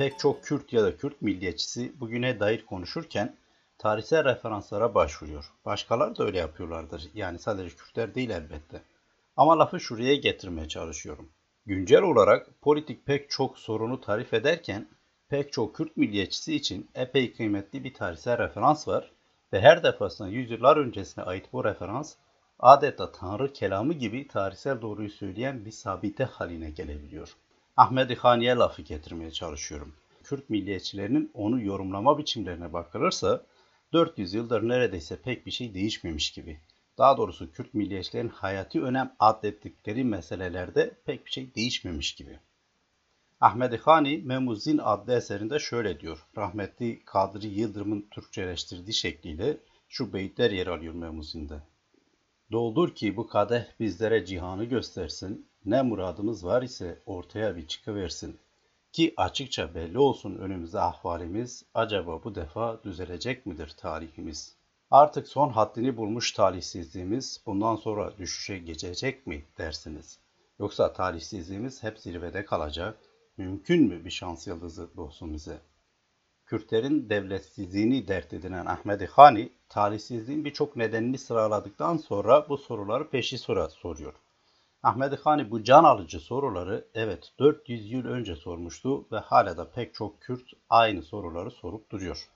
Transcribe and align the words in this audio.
pek 0.00 0.18
çok 0.18 0.44
Kürt 0.44 0.72
ya 0.72 0.84
da 0.84 0.96
Kürt 0.96 1.22
milliyetçisi 1.22 2.00
bugüne 2.00 2.40
dair 2.40 2.66
konuşurken 2.66 3.36
tarihsel 3.78 4.24
referanslara 4.24 4.94
başvuruyor. 4.94 5.52
Başkaları 5.64 6.16
da 6.16 6.24
öyle 6.24 6.38
yapıyorlardır. 6.38 7.08
Yani 7.14 7.38
sadece 7.38 7.76
Kürtler 7.76 8.14
değil 8.14 8.30
elbette. 8.30 8.82
Ama 9.36 9.58
lafı 9.58 9.80
şuraya 9.80 10.14
getirmeye 10.14 10.68
çalışıyorum. 10.68 11.28
Güncel 11.66 12.02
olarak 12.02 12.60
politik 12.60 13.06
pek 13.06 13.30
çok 13.30 13.58
sorunu 13.58 14.00
tarif 14.00 14.34
ederken 14.34 14.88
pek 15.28 15.52
çok 15.52 15.76
Kürt 15.76 15.96
milliyetçisi 15.96 16.54
için 16.54 16.90
epey 16.94 17.32
kıymetli 17.32 17.84
bir 17.84 17.94
tarihsel 17.94 18.38
referans 18.38 18.88
var 18.88 19.12
ve 19.52 19.60
her 19.60 19.82
defasında 19.82 20.28
yüzyıllar 20.28 20.76
öncesine 20.76 21.24
ait 21.24 21.52
bu 21.52 21.64
referans 21.64 22.14
adeta 22.58 23.12
Tanrı 23.12 23.52
kelamı 23.52 23.92
gibi 23.92 24.28
tarihsel 24.28 24.80
doğruyu 24.80 25.10
söyleyen 25.10 25.64
bir 25.64 25.70
sabite 25.70 26.24
haline 26.24 26.70
gelebiliyor. 26.70 27.36
Ahmet 27.80 28.18
Haniye 28.18 28.54
lafı 28.54 28.82
getirmeye 28.82 29.30
çalışıyorum. 29.30 29.94
Kürt 30.24 30.50
milliyetçilerinin 30.50 31.30
onu 31.34 31.62
yorumlama 31.62 32.18
biçimlerine 32.18 32.72
bakılırsa 32.72 33.44
400 33.92 34.34
yıldır 34.34 34.68
neredeyse 34.68 35.16
pek 35.16 35.46
bir 35.46 35.50
şey 35.50 35.74
değişmemiş 35.74 36.30
gibi. 36.30 36.60
Daha 36.98 37.16
doğrusu 37.16 37.52
Kürt 37.52 37.74
milliyetçilerin 37.74 38.28
hayati 38.28 38.82
önem 38.82 39.14
adettikleri 39.18 40.04
meselelerde 40.04 40.94
pek 41.04 41.26
bir 41.26 41.30
şey 41.30 41.54
değişmemiş 41.54 42.14
gibi. 42.14 42.38
Ahmet 43.40 43.80
Hani 43.80 44.22
Memuzin 44.24 44.78
adlı 44.78 45.14
eserinde 45.14 45.58
şöyle 45.58 46.00
diyor. 46.00 46.26
Rahmetli 46.36 47.04
Kadri 47.04 47.46
Yıldırım'ın 47.46 48.06
Türkçeleştirdiği 48.10 48.94
şekliyle 48.94 49.56
şu 49.88 50.12
beyitler 50.12 50.50
yer 50.50 50.66
alıyor 50.66 50.94
Memuzin'de. 50.94 51.60
Doldur 52.52 52.94
ki 52.94 53.16
bu 53.16 53.26
kadeh 53.26 53.64
bizlere 53.80 54.24
cihanı 54.24 54.64
göstersin, 54.64 55.49
ne 55.64 55.82
muradımız 55.82 56.44
var 56.44 56.62
ise 56.62 57.02
ortaya 57.06 57.56
bir 57.56 57.66
çıkıversin. 57.66 58.38
Ki 58.92 59.14
açıkça 59.16 59.74
belli 59.74 59.98
olsun 59.98 60.34
önümüzde 60.34 60.80
ahvalimiz, 60.80 61.64
acaba 61.74 62.24
bu 62.24 62.34
defa 62.34 62.80
düzelecek 62.84 63.46
midir 63.46 63.74
tarihimiz? 63.76 64.56
Artık 64.90 65.28
son 65.28 65.48
haddini 65.48 65.96
bulmuş 65.96 66.32
talihsizliğimiz 66.32 67.42
bundan 67.46 67.76
sonra 67.76 68.18
düşüşe 68.18 68.58
geçecek 68.58 69.26
mi 69.26 69.44
dersiniz? 69.58 70.18
Yoksa 70.58 70.92
talihsizliğimiz 70.92 71.82
hep 71.82 71.98
zirvede 71.98 72.44
kalacak, 72.44 72.98
mümkün 73.36 73.82
mü 73.88 74.04
bir 74.04 74.10
şans 74.10 74.46
yıldızı 74.46 74.96
doğsun 74.96 75.34
bize? 75.34 75.60
Kürtlerin 76.46 77.08
devletsizliğini 77.10 78.08
dert 78.08 78.32
edinen 78.32 78.66
Ahmet 78.66 79.10
Hani, 79.10 79.52
talihsizliğin 79.68 80.44
birçok 80.44 80.76
nedenini 80.76 81.18
sıraladıktan 81.18 81.96
sonra 81.96 82.48
bu 82.48 82.58
soruları 82.58 83.10
peşi 83.10 83.38
sıra 83.38 83.68
soruyor. 83.68 84.14
Ahmet 84.82 85.26
Hani 85.26 85.50
bu 85.50 85.64
can 85.64 85.84
alıcı 85.84 86.20
soruları 86.20 86.84
evet 86.94 87.32
400 87.38 87.92
yıl 87.92 88.04
önce 88.04 88.36
sormuştu 88.36 89.06
ve 89.12 89.18
hala 89.18 89.56
da 89.56 89.70
pek 89.70 89.94
çok 89.94 90.20
Kürt 90.20 90.52
aynı 90.70 91.02
soruları 91.02 91.50
sorup 91.50 91.90
duruyor. 91.90 92.28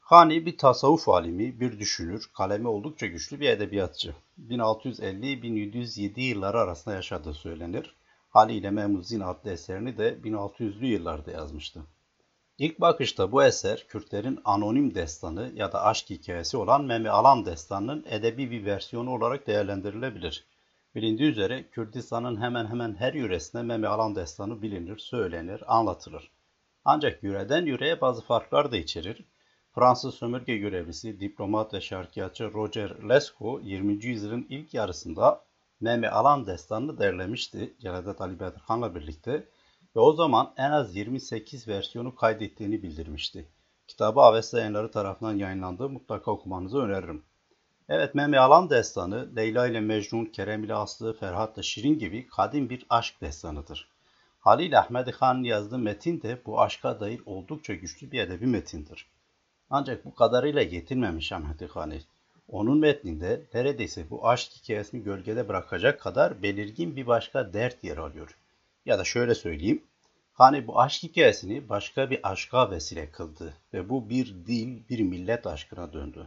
Hani 0.00 0.46
bir 0.46 0.58
tasavvuf 0.58 1.08
alimi, 1.08 1.60
bir 1.60 1.78
düşünür, 1.78 2.30
kalemi 2.34 2.68
oldukça 2.68 3.06
güçlü 3.06 3.40
bir 3.40 3.48
edebiyatçı. 3.48 4.14
1650-1707 4.48 6.20
yılları 6.20 6.58
arasında 6.58 6.94
yaşadığı 6.94 7.34
söylenir. 7.34 7.94
Haliyle 8.30 8.70
Memuzin 8.70 9.20
adlı 9.20 9.50
eserini 9.50 9.98
de 9.98 10.18
1600'lü 10.24 10.86
yıllarda 10.86 11.30
yazmıştı. 11.30 11.82
İlk 12.58 12.80
bakışta 12.80 13.32
bu 13.32 13.44
eser 13.44 13.86
Kürtlerin 13.88 14.40
anonim 14.44 14.94
destanı 14.94 15.52
ya 15.54 15.72
da 15.72 15.84
aşk 15.84 16.10
hikayesi 16.10 16.56
olan 16.56 16.84
Memi 16.84 17.10
Alan 17.10 17.46
destanının 17.46 18.04
edebi 18.08 18.50
bir 18.50 18.64
versiyonu 18.64 19.10
olarak 19.10 19.46
değerlendirilebilir. 19.46 20.46
Bilindiği 20.94 21.30
üzere 21.30 21.68
Kürdistan'ın 21.68 22.40
hemen 22.40 22.66
hemen 22.66 22.94
her 22.94 23.14
yöresinde 23.14 23.62
Memi 23.62 23.86
Alan 23.86 24.14
destanı 24.14 24.62
bilinir, 24.62 24.98
söylenir, 24.98 25.76
anlatılır. 25.76 26.30
Ancak 26.84 27.22
yöreden 27.22 27.66
yöreye 27.66 28.00
bazı 28.00 28.22
farklar 28.22 28.72
da 28.72 28.76
içerir. 28.76 29.24
Fransız 29.74 30.14
sömürge 30.14 30.56
görevlisi, 30.56 31.20
diplomat 31.20 31.74
ve 31.74 31.80
şarkiyatçı 31.80 32.52
Roger 32.52 33.08
Lescaut 33.08 33.64
20. 33.64 34.04
yüzyılın 34.04 34.46
ilk 34.48 34.74
yarısında 34.74 35.44
Memi 35.80 36.08
Alan 36.08 36.46
destanını 36.46 36.98
derlemişti 36.98 37.74
Celadet 37.80 38.20
Ali 38.20 38.40
Bedirhan'la 38.40 38.94
birlikte 38.94 39.48
ve 39.96 40.00
o 40.00 40.12
zaman 40.12 40.52
en 40.56 40.70
az 40.70 40.96
28 40.96 41.68
versiyonu 41.68 42.14
kaydettiğini 42.14 42.82
bildirmişti. 42.82 43.48
Kitabı 43.88 44.20
Avesta 44.20 44.58
yayınları 44.58 44.90
tarafından 44.90 45.34
yayınlandı. 45.34 45.88
Mutlaka 45.88 46.30
okumanızı 46.30 46.78
öneririm. 46.78 47.22
Evet 47.94 48.14
Memi 48.14 48.38
Alan 48.38 48.70
destanı 48.70 49.36
Leyla 49.36 49.66
ile 49.66 49.80
Mecnun, 49.80 50.24
Kerem 50.24 50.64
ile 50.64 50.74
Aslı, 50.74 51.16
Ferhat 51.18 51.56
ile 51.56 51.62
Şirin 51.62 51.98
gibi 51.98 52.26
kadim 52.26 52.70
bir 52.70 52.86
aşk 52.90 53.20
destanıdır. 53.20 53.88
Halil 54.40 54.78
Ahmet 54.78 55.14
Han'ın 55.14 55.42
yazdığı 55.42 55.78
metin 55.78 56.22
de 56.22 56.38
bu 56.46 56.60
aşka 56.60 57.00
dair 57.00 57.20
oldukça 57.26 57.74
güçlü 57.74 58.12
bir 58.12 58.20
edebi 58.20 58.46
metindir. 58.46 59.06
Ancak 59.70 60.04
bu 60.04 60.14
kadarıyla 60.14 60.62
yetinmemiş 60.62 61.32
Ahmet 61.32 61.76
Hani. 61.76 62.02
Onun 62.48 62.78
metninde 62.78 63.40
neredeyse 63.54 64.10
bu 64.10 64.28
aşk 64.28 64.52
hikayesini 64.52 65.02
gölgede 65.02 65.48
bırakacak 65.48 66.00
kadar 66.00 66.42
belirgin 66.42 66.96
bir 66.96 67.06
başka 67.06 67.52
dert 67.52 67.84
yer 67.84 67.96
alıyor. 67.96 68.36
Ya 68.86 68.98
da 68.98 69.04
şöyle 69.04 69.34
söyleyeyim. 69.34 69.82
Hani 70.32 70.66
bu 70.66 70.80
aşk 70.80 71.02
hikayesini 71.02 71.68
başka 71.68 72.10
bir 72.10 72.30
aşka 72.30 72.70
vesile 72.70 73.10
kıldı 73.10 73.54
ve 73.74 73.88
bu 73.88 74.08
bir 74.08 74.26
dil, 74.26 74.88
bir 74.88 75.00
millet 75.00 75.46
aşkına 75.46 75.92
döndü. 75.92 76.26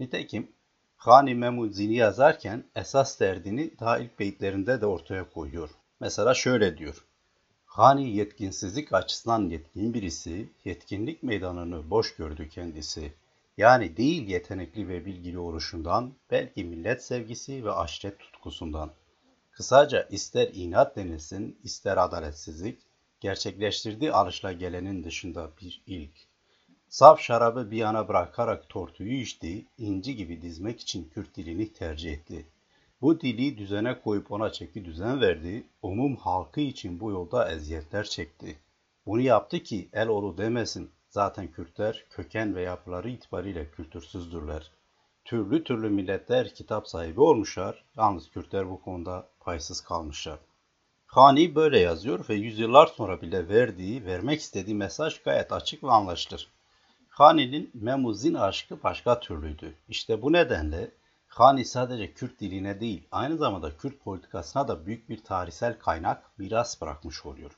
Nitekim 0.00 0.48
Hani 0.96 1.34
Memuzini 1.34 1.94
yazarken 1.94 2.64
esas 2.74 3.20
derdini 3.20 3.70
daha 3.80 3.98
ilk 3.98 4.18
beyitlerinde 4.18 4.80
de 4.80 4.86
ortaya 4.86 5.30
koyuyor. 5.30 5.70
Mesela 6.00 6.34
şöyle 6.34 6.78
diyor. 6.78 7.04
Hani 7.66 8.16
yetkinsizlik 8.16 8.92
açısından 8.92 9.48
yetkin 9.48 9.94
birisi, 9.94 10.48
yetkinlik 10.64 11.22
meydanını 11.22 11.90
boş 11.90 12.16
gördü 12.16 12.48
kendisi. 12.48 13.12
Yani 13.56 13.96
değil 13.96 14.28
yetenekli 14.28 14.88
ve 14.88 15.04
bilgili 15.06 15.38
oluşundan, 15.38 16.12
belki 16.30 16.64
millet 16.64 17.02
sevgisi 17.02 17.64
ve 17.64 17.72
aşiret 17.72 18.18
tutkusundan. 18.18 18.90
Kısaca 19.52 20.02
ister 20.02 20.50
inat 20.54 20.96
denilsin, 20.96 21.58
ister 21.64 21.96
adaletsizlik, 21.96 22.78
gerçekleştirdiği 23.20 24.12
gelenin 24.52 25.04
dışında 25.04 25.50
bir 25.60 25.82
ilk. 25.86 26.25
Saf 26.88 27.20
şarabı 27.20 27.70
bir 27.70 27.76
yana 27.76 28.08
bırakarak 28.08 28.68
tortuyu 28.68 29.12
içti, 29.12 29.66
inci 29.78 30.16
gibi 30.16 30.42
dizmek 30.42 30.80
için 30.80 31.10
Kürt 31.14 31.36
dilini 31.36 31.72
tercih 31.72 32.12
etti. 32.12 32.46
Bu 33.00 33.20
dili 33.20 33.58
düzene 33.58 34.00
koyup 34.00 34.32
ona 34.32 34.52
çeki 34.52 34.84
düzen 34.84 35.20
verdi, 35.20 35.66
umum 35.82 36.16
halkı 36.16 36.60
için 36.60 37.00
bu 37.00 37.10
yolda 37.10 37.52
eziyetler 37.52 38.04
çekti. 38.04 38.58
Bunu 39.06 39.20
yaptı 39.20 39.62
ki 39.62 39.88
el 39.92 40.08
oğlu 40.08 40.38
demesin, 40.38 40.90
zaten 41.08 41.52
Kürtler 41.52 42.04
köken 42.10 42.54
ve 42.54 42.62
yapıları 42.62 43.10
itibariyle 43.10 43.70
kültürsüzdürler. 43.70 44.70
Türlü 45.24 45.64
türlü 45.64 45.90
milletler 45.90 46.54
kitap 46.54 46.88
sahibi 46.88 47.20
olmuşlar, 47.20 47.84
yalnız 47.96 48.30
Kürtler 48.30 48.70
bu 48.70 48.80
konuda 48.80 49.28
paysız 49.40 49.80
kalmışlar. 49.80 50.38
Hani 51.06 51.54
böyle 51.54 51.78
yazıyor 51.78 52.28
ve 52.28 52.34
yüzyıllar 52.34 52.86
sonra 52.86 53.22
bile 53.22 53.48
verdiği, 53.48 54.04
vermek 54.04 54.40
istediği 54.40 54.74
mesaj 54.74 55.22
gayet 55.22 55.52
açık 55.52 55.84
ve 55.84 55.90
anlaşılır. 55.90 56.55
Hani'nin 57.16 57.70
Memuzin 57.74 58.34
aşkı 58.34 58.82
başka 58.82 59.20
türlüydü. 59.20 59.74
İşte 59.88 60.22
bu 60.22 60.32
nedenle 60.32 60.90
Hani 61.26 61.64
sadece 61.64 62.12
Kürt 62.12 62.40
diline 62.40 62.80
değil, 62.80 63.08
aynı 63.10 63.36
zamanda 63.36 63.76
Kürt 63.76 64.00
politikasına 64.00 64.68
da 64.68 64.86
büyük 64.86 65.08
bir 65.08 65.24
tarihsel 65.24 65.78
kaynak, 65.78 66.38
miras 66.38 66.80
bırakmış 66.80 67.26
oluyor. 67.26 67.50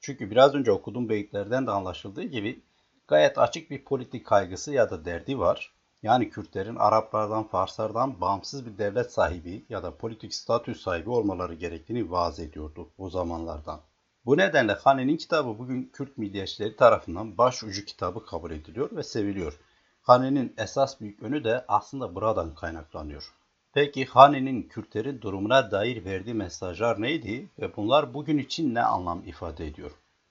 Çünkü 0.00 0.30
biraz 0.30 0.54
önce 0.54 0.72
okuduğum 0.72 1.08
beyitlerden 1.08 1.66
de 1.66 1.70
anlaşıldığı 1.70 2.22
gibi 2.22 2.62
gayet 3.08 3.38
açık 3.38 3.70
bir 3.70 3.84
politik 3.84 4.26
kaygısı 4.26 4.72
ya 4.72 4.90
da 4.90 5.04
derdi 5.04 5.38
var. 5.38 5.72
Yani 6.02 6.30
Kürtlerin 6.30 6.76
Araplardan, 6.76 7.44
Farslardan 7.44 8.20
bağımsız 8.20 8.66
bir 8.66 8.78
devlet 8.78 9.12
sahibi 9.12 9.66
ya 9.68 9.82
da 9.82 9.96
politik 9.96 10.34
statü 10.34 10.74
sahibi 10.74 11.10
olmaları 11.10 11.54
gerektiğini 11.54 12.10
vaaz 12.10 12.40
ediyordu 12.40 12.88
o 12.98 13.10
zamanlardan. 13.10 13.80
Bu 14.26 14.36
nedenle 14.36 14.72
Hane'nin 14.72 15.16
kitabı 15.16 15.58
bugün 15.58 15.90
Kürt 15.92 16.18
milliyetçileri 16.18 16.76
tarafından 16.76 17.38
başucu 17.38 17.84
kitabı 17.84 18.26
kabul 18.26 18.50
ediliyor 18.50 18.96
ve 18.96 19.02
seviliyor. 19.02 19.58
Hane'nin 20.02 20.54
esas 20.58 21.00
büyük 21.00 21.22
önü 21.22 21.44
de 21.44 21.64
aslında 21.68 22.14
buradan 22.14 22.54
kaynaklanıyor. 22.54 23.32
Peki 23.72 24.04
Hane'nin 24.04 24.62
Kürtlerin 24.62 25.20
durumuna 25.20 25.70
dair 25.70 26.04
verdiği 26.04 26.34
mesajlar 26.34 27.02
neydi 27.02 27.50
ve 27.58 27.76
bunlar 27.76 28.14
bugün 28.14 28.38
için 28.38 28.74
ne 28.74 28.82
anlam 28.82 29.22
ifade 29.26 29.66
ediyor? 29.66 29.90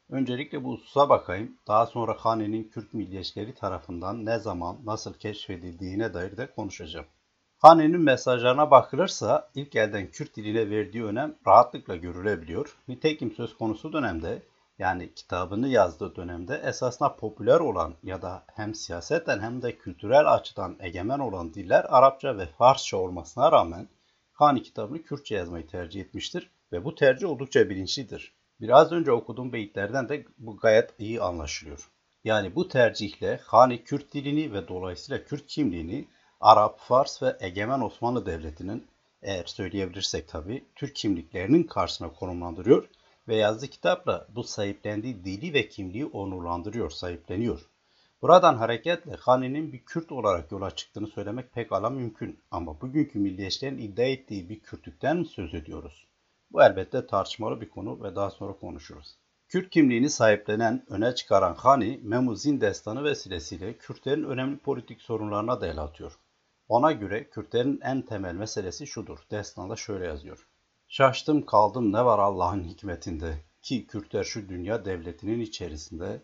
Öncelikle 0.10 0.64
bu 0.64 0.74
hususa 0.74 1.10
bakayım. 1.10 1.58
Daha 1.68 1.86
sonra 1.86 2.14
Hane'nin 2.20 2.64
Kürt 2.64 2.94
milliyetçileri 2.94 3.54
tarafından 3.54 4.26
ne 4.26 4.40
zaman, 4.40 4.78
nasıl 4.86 5.14
keşfedildiğine 5.14 6.14
dair 6.14 6.38
de 6.38 6.52
konuşacağım. 6.52 7.06
Hane'nin 7.66 8.02
mesajlarına 8.02 8.72
bakılırsa 8.72 9.50
ilk 9.56 9.76
elden 9.76 10.08
Kürt 10.12 10.36
diline 10.36 10.70
verdiği 10.70 11.04
önem 11.04 11.36
rahatlıkla 11.48 11.96
görülebiliyor. 11.96 12.78
Nitekim 12.88 13.32
söz 13.32 13.58
konusu 13.58 13.94
dönemde 13.94 14.42
yani 14.80 15.14
kitabını 15.14 15.68
yazdığı 15.68 16.16
dönemde 16.16 16.62
esasında 16.66 17.16
popüler 17.16 17.60
olan 17.60 17.94
ya 18.04 18.22
da 18.22 18.44
hem 18.54 18.76
siyaseten 18.76 19.40
hem 19.40 19.62
de 19.62 19.78
kültürel 19.78 20.34
açıdan 20.34 20.76
egemen 20.80 21.20
olan 21.20 21.54
diller 21.54 21.86
Arapça 21.90 22.38
ve 22.38 22.46
Farsça 22.46 22.98
olmasına 22.98 23.52
rağmen 23.52 23.88
Hani 24.34 24.64
kitabını 24.64 25.04
Kürtçe 25.04 25.36
yazmayı 25.36 25.68
tercih 25.68 26.02
etmiştir 26.02 26.52
ve 26.72 26.86
bu 26.86 26.96
tercih 26.96 27.30
oldukça 27.30 27.70
bilinçlidir. 27.70 28.34
Biraz 28.62 28.92
önce 28.92 29.12
okuduğum 29.12 29.54
beyitlerden 29.54 30.10
de 30.10 30.26
bu 30.38 30.58
gayet 30.58 30.94
iyi 31.00 31.22
anlaşılıyor. 31.22 31.90
Yani 32.24 32.56
bu 32.56 32.68
tercihle 32.68 33.40
Hani 33.46 33.84
Kürt 33.84 34.14
dilini 34.14 34.54
ve 34.54 34.68
dolayısıyla 34.68 35.24
Kürt 35.24 35.48
kimliğini 35.48 36.08
Arap, 36.46 36.80
Fars 36.80 37.24
ve 37.24 37.38
Egemen 37.40 37.82
Osmanlı 37.82 38.26
Devleti'nin 38.26 38.88
eğer 39.22 39.46
söyleyebilirsek 39.46 40.28
tabii 40.28 40.66
Türk 40.76 40.96
kimliklerinin 40.96 41.64
karşısına 41.64 42.14
konumlandırıyor 42.14 42.90
ve 43.28 43.36
yazdığı 43.36 43.68
kitapla 43.68 44.28
bu 44.36 44.44
sahiplendiği 44.44 45.26
dili 45.26 45.54
ve 45.54 45.70
kimliği 45.70 46.06
onurlandırıyor, 46.06 46.90
sahipleniyor. 46.90 47.70
Buradan 48.22 48.56
hareketle 48.56 49.16
Hani'nin 49.16 49.74
bir 49.74 49.86
Kürt 49.86 50.12
olarak 50.12 50.52
yola 50.52 50.72
çıktığını 50.72 51.08
söylemek 51.08 51.54
pek 51.54 51.72
ala 51.72 51.90
mümkün 51.90 52.40
ama 52.52 52.82
bugünkü 52.82 53.20
milliyetçilerin 53.20 53.78
iddia 53.78 54.06
ettiği 54.06 54.50
bir 54.50 54.60
Kürtlükten 54.60 55.18
mi 55.18 55.26
söz 55.26 55.54
ediyoruz? 55.54 56.08
Bu 56.52 56.64
elbette 56.64 57.08
tartışmalı 57.08 57.62
bir 57.62 57.70
konu 57.70 58.04
ve 58.04 58.16
daha 58.16 58.30
sonra 58.30 58.54
konuşuruz. 58.54 59.16
Kürt 59.50 59.70
kimliğini 59.70 60.10
sahiplenen, 60.10 60.86
öne 60.90 61.16
çıkaran 61.16 61.54
Hani, 61.54 62.00
Memuzin 62.04 62.62
destanı 62.62 63.04
vesilesiyle 63.04 63.78
Kürtlerin 63.78 64.24
önemli 64.24 64.58
politik 64.58 65.02
sorunlarına 65.02 65.62
da 65.62 65.68
el 65.68 65.78
atıyor. 65.78 66.20
Ona 66.68 66.92
göre 66.92 67.30
Kürtlerin 67.30 67.80
en 67.84 68.02
temel 68.02 68.36
meselesi 68.36 68.88
şudur. 68.88 69.20
Destanda 69.32 69.76
şöyle 69.76 70.06
yazıyor. 70.06 70.48
Şaştım 70.88 71.46
kaldım 71.46 71.94
ne 71.94 72.06
var 72.06 72.20
Allah'ın 72.20 72.64
hikmetinde 72.64 73.38
ki 73.62 73.88
Kürtler 73.88 74.24
şu 74.24 74.50
dünya 74.50 74.86
devletinin 74.86 75.40
içerisinde 75.40 76.22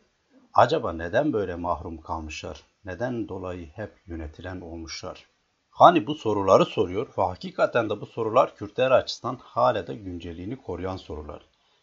acaba 0.54 0.94
neden 0.94 1.34
böyle 1.34 1.56
mahrum 1.56 2.02
kalmışlar? 2.02 2.64
Neden 2.86 3.28
dolayı 3.28 3.68
hep 3.68 4.02
yönetilen 4.06 4.62
olmuşlar? 4.62 5.26
Hani 5.70 6.08
bu 6.08 6.16
soruları 6.16 6.66
soruyor 6.66 7.08
ve 7.18 7.22
hakikaten 7.22 7.90
de 7.90 8.02
bu 8.02 8.06
sorular 8.06 8.56
Kürtler 8.56 8.92
açısından 8.92 9.40
hala 9.42 9.88
da 9.88 9.94
güncelliğini 9.94 10.56
koruyan 10.56 10.98
sorular. 10.98 11.42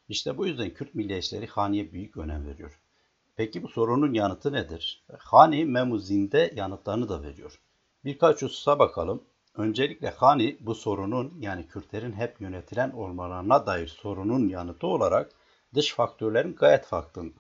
İşte 0.08 0.38
bu 0.38 0.46
yüzden 0.46 0.70
Kürt 0.70 0.94
milliyetçileri 0.94 1.46
Hani'ye 1.46 1.93
büyük 1.93 2.16
önem 2.16 2.46
veriyor. 2.46 2.81
Peki 3.37 3.62
bu 3.62 3.69
sorunun 3.69 4.12
yanıtı 4.14 4.52
nedir? 4.52 5.05
Hani 5.19 5.64
Memuzinde 5.64 6.52
yanıtlarını 6.56 7.08
da 7.08 7.22
veriyor. 7.22 7.60
Birkaç 8.05 8.43
hususa 8.43 8.79
bakalım. 8.79 9.23
Öncelikle 9.55 10.11
Hani 10.11 10.56
bu 10.61 10.75
sorunun 10.75 11.35
yani 11.41 11.69
Kürtlerin 11.69 12.12
hep 12.12 12.41
yönetilen 12.41 12.91
olmalarına 12.91 13.67
dair 13.67 13.89
sorunun 13.89 14.49
yanıtı 14.49 14.87
olarak 14.87 15.31
dış 15.75 15.95
faktörlerin 15.95 16.55
gayet 16.55 16.87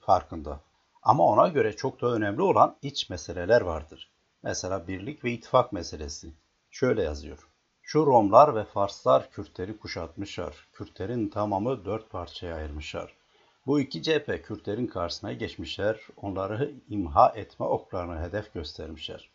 farkında. 0.00 0.60
Ama 1.02 1.24
ona 1.24 1.48
göre 1.48 1.76
çok 1.76 2.00
da 2.00 2.06
önemli 2.06 2.42
olan 2.42 2.76
iç 2.82 3.10
meseleler 3.10 3.60
vardır. 3.60 4.10
Mesela 4.42 4.88
birlik 4.88 5.24
ve 5.24 5.30
ittifak 5.30 5.72
meselesi. 5.72 6.34
Şöyle 6.70 7.02
yazıyor. 7.02 7.48
Şu 7.82 8.06
Romlar 8.06 8.54
ve 8.54 8.64
Farslar 8.64 9.30
Kürtleri 9.30 9.78
kuşatmışlar. 9.78 10.68
Kürtlerin 10.72 11.28
tamamı 11.28 11.84
dört 11.84 12.10
parçaya 12.10 12.56
ayırmışlar. 12.56 13.14
Bu 13.66 13.80
iki 13.80 14.02
cephe 14.02 14.42
Kürtlerin 14.42 14.86
karşısına 14.86 15.32
geçmişler, 15.32 16.00
onları 16.16 16.74
imha 16.88 17.28
etme 17.28 17.66
oklarına 17.66 18.22
hedef 18.22 18.54
göstermişler. 18.54 19.30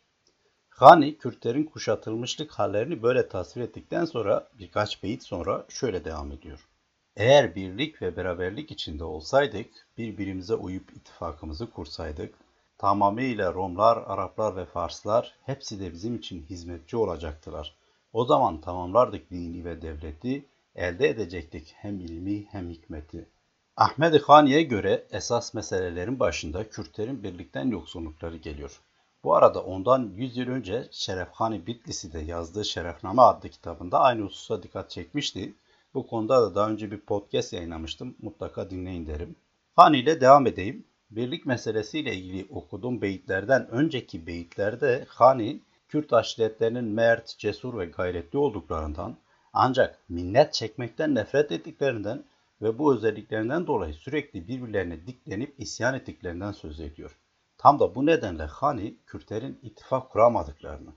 Hani 0.83 1.17
Kürtlerin 1.17 1.63
kuşatılmışlık 1.63 2.51
hallerini 2.51 3.03
böyle 3.03 3.27
tasvir 3.27 3.61
ettikten 3.61 4.05
sonra 4.05 4.47
birkaç 4.59 5.03
beyit 5.03 5.23
sonra 5.23 5.65
şöyle 5.69 6.05
devam 6.05 6.31
ediyor. 6.31 6.67
Eğer 7.15 7.55
birlik 7.55 8.01
ve 8.01 8.17
beraberlik 8.17 8.71
içinde 8.71 9.03
olsaydık, 9.03 9.67
birbirimize 9.97 10.55
uyup 10.55 10.91
ittifakımızı 10.93 11.69
kursaydık, 11.69 12.35
tamamıyla 12.77 13.53
Romlar, 13.53 13.97
Araplar 13.97 14.55
ve 14.55 14.65
Farslar 14.65 15.35
hepsi 15.45 15.79
de 15.79 15.93
bizim 15.93 16.15
için 16.15 16.45
hizmetçi 16.49 16.97
olacaktılar. 16.97 17.75
O 18.13 18.25
zaman 18.25 18.61
tamamlardık 18.61 19.31
dini 19.31 19.65
ve 19.65 19.81
devleti, 19.81 20.45
elde 20.75 21.09
edecektik 21.09 21.73
hem 21.77 21.99
ilmi 21.99 22.45
hem 22.45 22.69
hikmeti. 22.69 23.29
Ahmet 23.77 24.21
Hani'ye 24.21 24.63
göre 24.63 25.07
esas 25.11 25.53
meselelerin 25.53 26.19
başında 26.19 26.69
Kürtlerin 26.69 27.23
birlikten 27.23 27.71
yoksunlukları 27.71 28.37
geliyor. 28.37 28.81
Bu 29.23 29.35
arada 29.35 29.63
ondan 29.63 30.11
100 30.15 30.37
yıl 30.37 30.47
önce 30.47 30.87
Şerefhani 30.91 31.67
Bitlisi'de 31.67 32.19
yazdığı 32.19 32.65
Şerefname 32.65 33.21
adlı 33.21 33.49
kitabında 33.49 33.99
aynı 33.99 34.21
hususa 34.21 34.63
dikkat 34.63 34.89
çekmişti. 34.89 35.53
Bu 35.93 36.07
konuda 36.07 36.41
da 36.41 36.55
daha 36.55 36.69
önce 36.69 36.91
bir 36.91 36.99
podcast 36.99 37.53
yayınlamıştım. 37.53 38.15
Mutlaka 38.21 38.69
dinleyin 38.69 39.07
derim. 39.07 39.35
Hani 39.75 39.97
ile 39.97 40.21
devam 40.21 40.47
edeyim. 40.47 40.85
Birlik 41.11 41.45
meselesiyle 41.45 42.15
ilgili 42.15 42.47
okuduğum 42.49 43.01
beyitlerden 43.01 43.67
önceki 43.69 44.27
beyitlerde 44.27 45.05
Hani, 45.09 45.59
Kürt 45.87 46.13
aşiretlerinin 46.13 46.83
mert, 46.83 47.37
cesur 47.37 47.79
ve 47.79 47.85
gayretli 47.85 48.37
olduklarından 48.37 49.17
ancak 49.53 49.99
minnet 50.09 50.53
çekmekten 50.53 51.15
nefret 51.15 51.51
ettiklerinden 51.51 52.23
ve 52.61 52.79
bu 52.79 52.95
özelliklerinden 52.95 53.67
dolayı 53.67 53.93
sürekli 53.93 54.47
birbirlerine 54.47 55.07
diklenip 55.07 55.55
isyan 55.57 55.93
ettiklerinden 55.93 56.51
söz 56.51 56.79
ediyor. 56.79 57.17
Tam 57.63 57.79
da 57.79 57.95
bu 57.95 58.05
nedenle 58.05 58.43
Hani, 58.43 58.95
Kürtlerin 59.05 59.59
ittifak 59.61 60.09
kuramadıklarını 60.09 60.89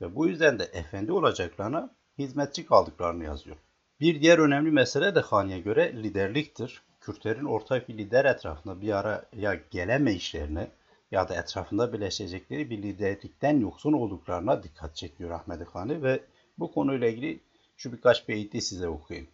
ve 0.00 0.16
bu 0.16 0.28
yüzden 0.28 0.58
de 0.58 0.64
efendi 0.64 1.12
olacaklarına 1.12 1.96
hizmetçi 2.18 2.66
kaldıklarını 2.66 3.24
yazıyor. 3.24 3.56
Bir 4.00 4.20
diğer 4.20 4.38
önemli 4.38 4.70
mesele 4.70 5.14
de 5.14 5.20
Hani'ye 5.20 5.58
göre 5.58 6.02
liderliktir. 6.02 6.82
Kürtlerin 7.00 7.44
ortak 7.44 7.88
bir 7.88 7.98
lider 7.98 8.24
etrafında 8.24 8.80
bir 8.80 8.92
araya 8.92 9.54
gelemeyişlerine 9.70 10.70
ya 11.10 11.28
da 11.28 11.34
etrafında 11.34 11.92
birleşecekleri 11.92 12.70
bir 12.70 12.82
liderlikten 12.82 13.60
yoksun 13.60 13.92
olduklarına 13.92 14.62
dikkat 14.62 14.96
çekiyor 14.96 15.30
Ahmet 15.30 15.68
Hani 15.72 16.02
ve 16.02 16.20
bu 16.58 16.72
konuyla 16.72 17.08
ilgili 17.08 17.40
şu 17.76 17.92
birkaç 17.92 18.28
beyti 18.28 18.60
size 18.60 18.88
okuyayım. 18.88 19.28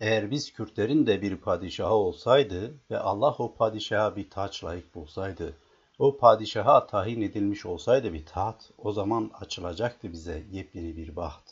Eğer 0.00 0.30
biz 0.30 0.52
Kürtlerin 0.52 1.06
de 1.06 1.22
bir 1.22 1.36
padişahı 1.36 1.94
olsaydı 1.94 2.74
ve 2.90 2.98
Allah 2.98 3.34
o 3.38 3.54
padişaha 3.54 4.16
bir 4.16 4.30
taç 4.30 4.64
layık 4.64 4.94
bulsaydı, 4.94 5.54
o 5.98 6.16
padişaha 6.16 6.86
tayin 6.86 7.22
edilmiş 7.22 7.66
olsaydı 7.66 8.12
bir 8.12 8.26
taht, 8.26 8.70
o 8.78 8.92
zaman 8.92 9.30
açılacaktı 9.40 10.12
bize 10.12 10.42
yepyeni 10.50 10.96
bir 10.96 11.16
baht. 11.16 11.42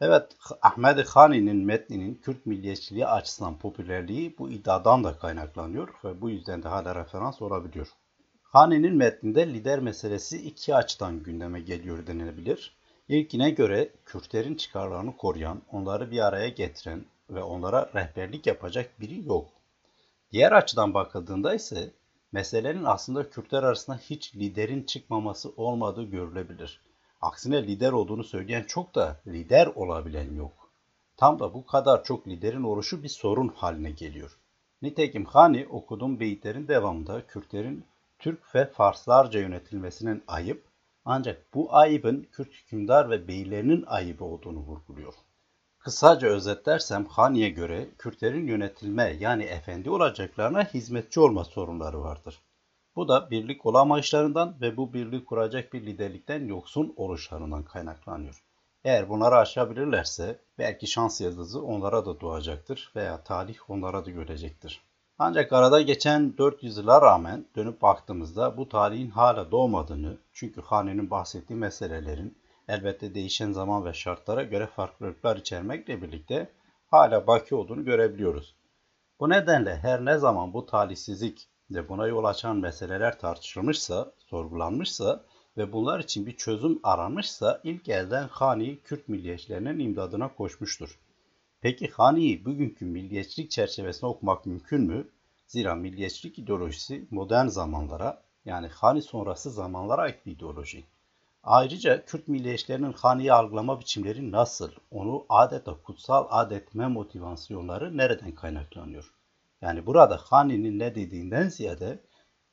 Evet, 0.00 0.36
Ahmet 0.62 1.08
Hani'nin 1.08 1.56
metninin 1.56 2.14
Kürt 2.14 2.46
milliyetçiliği 2.46 3.06
açısından 3.06 3.58
popülerliği 3.58 4.38
bu 4.38 4.50
iddiadan 4.50 5.04
da 5.04 5.18
kaynaklanıyor 5.18 5.88
ve 6.04 6.20
bu 6.20 6.30
yüzden 6.30 6.62
de 6.62 6.68
hala 6.68 6.94
referans 6.94 7.42
olabiliyor. 7.42 7.88
Hani'nin 8.42 8.96
metninde 8.96 9.46
lider 9.46 9.80
meselesi 9.80 10.38
iki 10.38 10.74
açıdan 10.74 11.22
gündeme 11.22 11.60
geliyor 11.60 12.06
denilebilir. 12.06 12.76
İlkine 13.08 13.50
göre 13.50 13.90
Kürtlerin 14.04 14.54
çıkarlarını 14.54 15.16
koruyan, 15.16 15.62
onları 15.72 16.10
bir 16.10 16.26
araya 16.26 16.48
getiren 16.48 17.04
ve 17.30 17.42
onlara 17.42 17.90
rehberlik 17.94 18.46
yapacak 18.46 19.00
biri 19.00 19.28
yok. 19.28 19.50
Diğer 20.32 20.52
açıdan 20.52 20.94
bakıldığında 20.94 21.54
ise 21.54 21.90
meselenin 22.34 22.84
aslında 22.84 23.30
Kürtler 23.30 23.62
arasında 23.62 23.96
hiç 23.96 24.36
liderin 24.36 24.82
çıkmaması 24.82 25.52
olmadığı 25.56 26.04
görülebilir. 26.04 26.80
Aksine 27.20 27.66
lider 27.66 27.92
olduğunu 27.92 28.24
söyleyen 28.24 28.62
çok 28.62 28.94
da 28.94 29.20
lider 29.26 29.66
olabilen 29.66 30.34
yok. 30.34 30.70
Tam 31.16 31.38
da 31.38 31.54
bu 31.54 31.66
kadar 31.66 32.04
çok 32.04 32.28
liderin 32.28 32.62
oluşu 32.62 33.02
bir 33.02 33.08
sorun 33.08 33.48
haline 33.48 33.90
geliyor. 33.90 34.38
Nitekim 34.82 35.24
Hani 35.24 35.66
okuduğum 35.70 36.20
beyitlerin 36.20 36.68
devamında 36.68 37.26
Kürtlerin 37.26 37.84
Türk 38.18 38.54
ve 38.54 38.66
Farslarca 38.66 39.40
yönetilmesinin 39.40 40.22
ayıp 40.26 40.64
ancak 41.04 41.54
bu 41.54 41.74
ayıbın 41.74 42.26
Kürt 42.32 42.52
hükümdar 42.52 43.10
ve 43.10 43.28
beylerinin 43.28 43.84
ayıbı 43.86 44.24
olduğunu 44.24 44.58
vurguluyor. 44.58 45.14
Kısaca 45.84 46.28
özetlersem 46.28 47.04
Hani'ye 47.04 47.50
göre 47.50 47.88
Kürtlerin 47.98 48.46
yönetilme 48.46 49.16
yani 49.20 49.44
efendi 49.44 49.90
olacaklarına 49.90 50.64
hizmetçi 50.64 51.20
olma 51.20 51.44
sorunları 51.44 52.02
vardır. 52.02 52.40
Bu 52.96 53.08
da 53.08 53.30
birlik 53.30 53.66
olamayışlarından 53.66 54.56
ve 54.60 54.76
bu 54.76 54.92
birlik 54.92 55.26
kuracak 55.26 55.72
bir 55.72 55.86
liderlikten 55.86 56.46
yoksun 56.46 56.94
oluşlarından 56.96 57.62
kaynaklanıyor. 57.62 58.44
Eğer 58.84 59.08
bunları 59.08 59.36
aşabilirlerse 59.36 60.40
belki 60.58 60.86
şans 60.86 61.20
yıldızı 61.20 61.62
onlara 61.62 62.06
da 62.06 62.20
doğacaktır 62.20 62.92
veya 62.96 63.22
talih 63.22 63.70
onlara 63.70 64.04
da 64.04 64.10
görecektir. 64.10 64.80
Ancak 65.18 65.52
arada 65.52 65.80
geçen 65.80 66.38
400 66.38 66.76
yıla 66.76 67.02
rağmen 67.02 67.46
dönüp 67.56 67.82
baktığımızda 67.82 68.56
bu 68.56 68.68
talihin 68.68 69.10
hala 69.10 69.50
doğmadığını 69.50 70.16
çünkü 70.32 70.60
Hani'nin 70.60 71.10
bahsettiği 71.10 71.58
meselelerin 71.58 72.43
elbette 72.68 73.14
değişen 73.14 73.52
zaman 73.52 73.84
ve 73.84 73.92
şartlara 73.92 74.42
göre 74.42 74.66
farklılıklar 74.66 75.36
içermekle 75.36 76.02
birlikte 76.02 76.52
hala 76.86 77.26
baki 77.26 77.54
olduğunu 77.54 77.84
görebiliyoruz. 77.84 78.56
Bu 79.20 79.30
nedenle 79.30 79.76
her 79.76 80.04
ne 80.04 80.18
zaman 80.18 80.52
bu 80.52 80.66
talihsizlik 80.66 81.48
ve 81.70 81.88
buna 81.88 82.06
yol 82.06 82.24
açan 82.24 82.56
meseleler 82.56 83.18
tartışılmışsa, 83.18 84.12
sorgulanmışsa 84.18 85.24
ve 85.56 85.72
bunlar 85.72 86.00
için 86.00 86.26
bir 86.26 86.36
çözüm 86.36 86.80
aranmışsa 86.82 87.60
ilk 87.64 87.88
elden 87.88 88.28
Hani 88.28 88.78
Kürt 88.80 89.08
milliyetçilerinin 89.08 89.78
imdadına 89.78 90.34
koşmuştur. 90.34 90.98
Peki 91.60 91.88
Hani'yi 91.88 92.44
bugünkü 92.44 92.84
milliyetçilik 92.84 93.50
çerçevesinde 93.50 94.06
okumak 94.06 94.46
mümkün 94.46 94.80
mü? 94.80 95.08
Zira 95.46 95.74
milliyetçilik 95.74 96.38
ideolojisi 96.38 97.06
modern 97.10 97.46
zamanlara 97.46 98.22
yani 98.44 98.68
Hani 98.68 99.02
sonrası 99.02 99.50
zamanlara 99.50 100.02
ait 100.02 100.26
bir 100.26 100.32
ideoloji. 100.32 100.84
Ayrıca 101.46 102.04
Kürt 102.04 102.28
milliyetçilerinin 102.28 102.92
Hani'yi 102.92 103.32
algılama 103.32 103.80
biçimleri 103.80 104.32
nasıl? 104.32 104.70
Onu 104.90 105.26
adeta 105.28 105.82
kutsal 105.82 106.26
adetme 106.30 106.88
motivasyonları 106.88 107.96
nereden 107.96 108.32
kaynaklanıyor? 108.32 109.14
Yani 109.62 109.86
burada 109.86 110.16
Hani'nin 110.16 110.78
ne 110.78 110.94
dediğinden 110.94 111.48
ziyade 111.48 111.98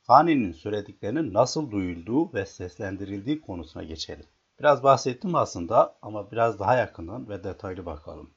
Hani'nin 0.06 0.52
söylediklerinin 0.52 1.34
nasıl 1.34 1.70
duyulduğu 1.70 2.34
ve 2.34 2.46
seslendirildiği 2.46 3.40
konusuna 3.40 3.82
geçelim. 3.82 4.26
Biraz 4.60 4.82
bahsettim 4.82 5.34
aslında 5.34 5.94
ama 6.02 6.30
biraz 6.30 6.58
daha 6.58 6.76
yakından 6.76 7.28
ve 7.28 7.44
detaylı 7.44 7.86
bakalım. 7.86 8.30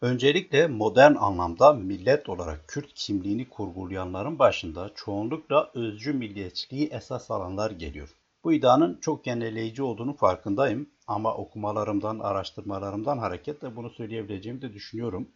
Öncelikle 0.00 0.66
modern 0.66 1.14
anlamda 1.14 1.72
millet 1.72 2.28
olarak 2.28 2.68
Kürt 2.68 2.94
kimliğini 2.94 3.48
kurgulayanların 3.48 4.38
başında 4.38 4.90
çoğunlukla 4.94 5.70
özcü 5.74 6.12
milliyetçiliği 6.12 6.88
esas 6.88 7.30
alanlar 7.30 7.70
geliyor. 7.70 8.17
Bu 8.44 8.52
iddianın 8.52 8.98
çok 9.00 9.24
genelleyici 9.24 9.82
olduğunu 9.82 10.16
farkındayım 10.16 10.90
ama 11.06 11.34
okumalarımdan, 11.34 12.18
araştırmalarımdan 12.18 13.18
hareketle 13.18 13.76
bunu 13.76 13.90
söyleyebileceğimi 13.90 14.62
de 14.62 14.72
düşünüyorum. 14.72 15.28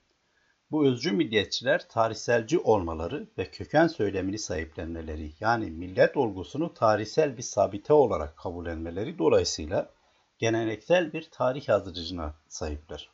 Bu 0.70 0.86
özcü 0.86 1.12
milliyetçiler 1.12 1.88
tarihselci 1.88 2.58
olmaları 2.58 3.28
ve 3.38 3.50
köken 3.50 3.86
söylemini 3.86 4.38
sahiplenmeleri 4.38 5.32
yani 5.40 5.70
millet 5.70 6.16
olgusunu 6.16 6.74
tarihsel 6.74 7.36
bir 7.36 7.42
sabite 7.42 7.92
olarak 7.92 8.36
kabul 8.36 8.66
etmeleri 8.66 9.18
dolayısıyla 9.18 9.90
geleneksel 10.38 11.12
bir 11.12 11.28
tarih 11.30 11.68
yazıcılığına 11.68 12.34
sahipler. 12.48 13.10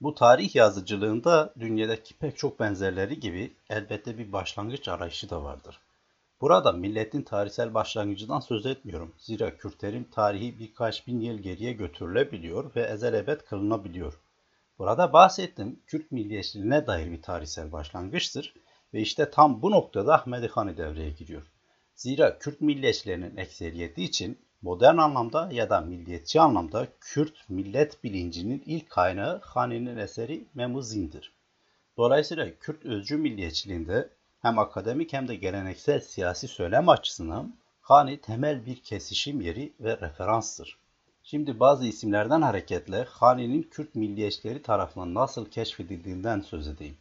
Bu 0.00 0.14
tarih 0.14 0.56
yazıcılığında 0.56 1.54
dünyadaki 1.60 2.14
pek 2.14 2.38
çok 2.38 2.60
benzerleri 2.60 3.20
gibi 3.20 3.56
elbette 3.70 4.18
bir 4.18 4.32
başlangıç 4.32 4.88
arayışı 4.88 5.30
da 5.30 5.44
vardır. 5.44 5.80
Burada 6.40 6.72
milletin 6.72 7.22
tarihsel 7.22 7.74
başlangıcından 7.74 8.40
söz 8.40 8.66
etmiyorum. 8.66 9.14
Zira 9.18 9.56
Kürtlerin 9.56 10.04
tarihi 10.04 10.58
birkaç 10.58 11.06
bin 11.06 11.20
yıl 11.20 11.38
geriye 11.38 11.72
götürülebiliyor 11.72 12.74
ve 12.76 12.82
ezel 12.82 13.14
ebed 13.14 13.40
kılınabiliyor. 13.40 14.20
Burada 14.78 15.12
bahsettiğim 15.12 15.82
Kürt 15.86 16.12
milliyetçiliğine 16.12 16.86
dair 16.86 17.10
bir 17.10 17.22
tarihsel 17.22 17.72
başlangıçtır 17.72 18.54
ve 18.94 19.00
işte 19.00 19.30
tam 19.30 19.62
bu 19.62 19.70
noktada 19.70 20.14
Ahmedi 20.14 20.48
Han'ı 20.48 20.76
devreye 20.76 21.10
giriyor. 21.10 21.52
Zira 21.94 22.38
Kürt 22.38 22.60
milliyetçilerinin 22.60 23.36
ekseriyeti 23.36 24.04
için 24.04 24.38
modern 24.62 24.96
anlamda 24.96 25.48
ya 25.52 25.70
da 25.70 25.80
milliyetçi 25.80 26.40
anlamda 26.40 26.88
Kürt 27.00 27.50
millet 27.50 28.04
bilincinin 28.04 28.62
ilk 28.66 28.90
kaynağı 28.90 29.40
Hani'nin 29.40 29.96
eseri 29.96 30.44
Memuzin'dir. 30.54 31.32
Dolayısıyla 31.96 32.58
Kürt 32.60 32.84
özcü 32.84 33.16
milliyetçiliğinde 33.16 34.10
hem 34.42 34.58
akademik 34.58 35.12
hem 35.12 35.28
de 35.28 35.34
geleneksel 35.34 36.00
siyasi 36.00 36.48
söylem 36.48 36.88
açısından 36.88 37.54
Hani 37.88 38.20
temel 38.20 38.66
bir 38.66 38.76
kesişim 38.76 39.40
yeri 39.40 39.72
ve 39.80 40.00
referanstır. 40.00 40.78
Şimdi 41.22 41.60
bazı 41.60 41.86
isimlerden 41.86 42.42
hareketle 42.42 43.04
Hani'nin 43.04 43.62
Kürt 43.62 43.94
milliyetçileri 43.94 44.62
tarafından 44.62 45.14
nasıl 45.14 45.44
keşfedildiğinden 45.50 46.40
söz 46.40 46.68
edeyim. 46.68 46.96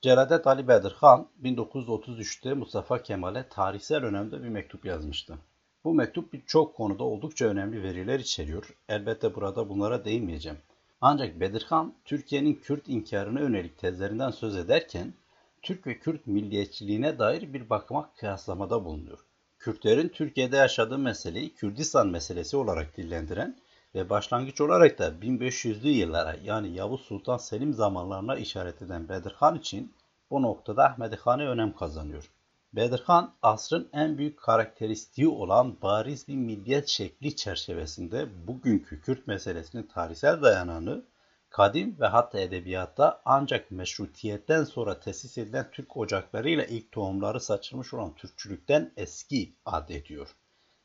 Celadet 0.00 0.46
Ali 0.46 0.68
Bedirhan 0.68 1.26
1933'te 1.42 2.54
Mustafa 2.54 3.02
Kemal'e 3.02 3.48
tarihsel 3.48 4.04
önemde 4.04 4.42
bir 4.42 4.48
mektup 4.48 4.84
yazmıştı. 4.84 5.38
Bu 5.84 5.94
mektup 5.94 6.32
birçok 6.32 6.76
konuda 6.76 7.04
oldukça 7.04 7.46
önemli 7.46 7.82
veriler 7.82 8.20
içeriyor. 8.20 8.74
Elbette 8.88 9.34
burada 9.34 9.68
bunlara 9.68 10.04
değinmeyeceğim. 10.04 10.58
Ancak 11.00 11.40
Bedirhan, 11.40 11.94
Türkiye'nin 12.04 12.54
Kürt 12.54 12.88
inkarına 12.88 13.40
yönelik 13.40 13.78
tezlerinden 13.78 14.30
söz 14.30 14.56
ederken, 14.56 15.14
Türk 15.62 15.86
ve 15.86 15.98
Kürt 15.98 16.26
milliyetçiliğine 16.26 17.18
dair 17.18 17.52
bir 17.52 17.70
bakıma 17.70 18.10
kıyaslamada 18.16 18.84
bulunuyor. 18.84 19.18
Kürtlerin 19.58 20.08
Türkiye'de 20.08 20.56
yaşadığı 20.56 20.98
meseleyi 20.98 21.54
Kürdistan 21.54 22.08
meselesi 22.08 22.56
olarak 22.56 22.96
dillendiren 22.96 23.58
ve 23.94 24.10
başlangıç 24.10 24.60
olarak 24.60 24.98
da 24.98 25.08
1500'lü 25.08 25.88
yıllara 25.88 26.36
yani 26.44 26.74
Yavuz 26.74 27.00
Sultan 27.00 27.36
Selim 27.36 27.74
zamanlarına 27.74 28.36
işaret 28.36 28.82
eden 28.82 29.08
Bedirhan 29.08 29.58
için 29.58 29.94
bu 30.30 30.42
noktada 30.42 30.84
Ahmedi 30.84 31.16
Han'ı 31.16 31.42
önem 31.42 31.72
kazanıyor. 31.72 32.30
Bedirhan 32.72 33.34
asrın 33.42 33.88
en 33.92 34.18
büyük 34.18 34.38
karakteristiği 34.38 35.28
olan 35.28 35.82
bariz 35.82 36.28
bir 36.28 36.36
milliyet 36.36 36.88
şekli 36.88 37.36
çerçevesinde 37.36 38.46
bugünkü 38.46 39.00
Kürt 39.00 39.26
meselesinin 39.26 39.82
tarihsel 39.82 40.42
dayanağını 40.42 41.04
kadim 41.50 41.96
ve 42.00 42.06
hatta 42.06 42.40
edebiyatta 42.40 43.22
ancak 43.24 43.70
meşrutiyetten 43.70 44.64
sonra 44.64 45.00
tesis 45.00 45.38
edilen 45.38 45.70
Türk 45.72 45.96
ocaklarıyla 45.96 46.64
ilk 46.64 46.92
tohumları 46.92 47.40
saçılmış 47.40 47.94
olan 47.94 48.14
Türkçülükten 48.14 48.92
eski 48.96 49.52
adediyor. 49.64 50.28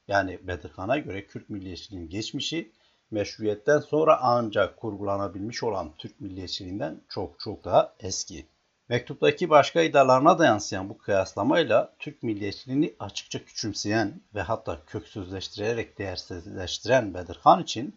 Yani 0.08 0.40
Bedirhan'a 0.48 0.98
göre 0.98 1.28
Kürt 1.28 1.50
milliyetçiliğinin 1.50 2.10
geçmişi 2.10 2.72
meşruiyetten 3.12 3.80
sonra 3.80 4.20
ancak 4.22 4.78
kurgulanabilmiş 4.78 5.64
olan 5.64 5.92
Türk 5.98 6.22
milliyetçiliğinden 6.22 7.02
çok 7.10 7.40
çok 7.40 7.66
daha 7.66 7.96
eski. 8.00 8.46
Mektuptaki 8.90 9.50
başka 9.50 9.82
iddialarına 9.82 10.40
da 10.40 10.46
yansıyan 10.46 10.90
bu 10.90 10.98
kıyaslamayla 10.98 11.94
Türk 12.00 12.24
milliyetçiliğini 12.24 12.96
açıkça 13.00 13.46
küçümseyen 13.46 14.22
ve 14.36 14.42
hatta 14.42 14.86
köksüzleştirerek 14.86 15.98
değersizleştiren 15.98 17.14
Bedirhan 17.14 17.64
için 17.64 17.96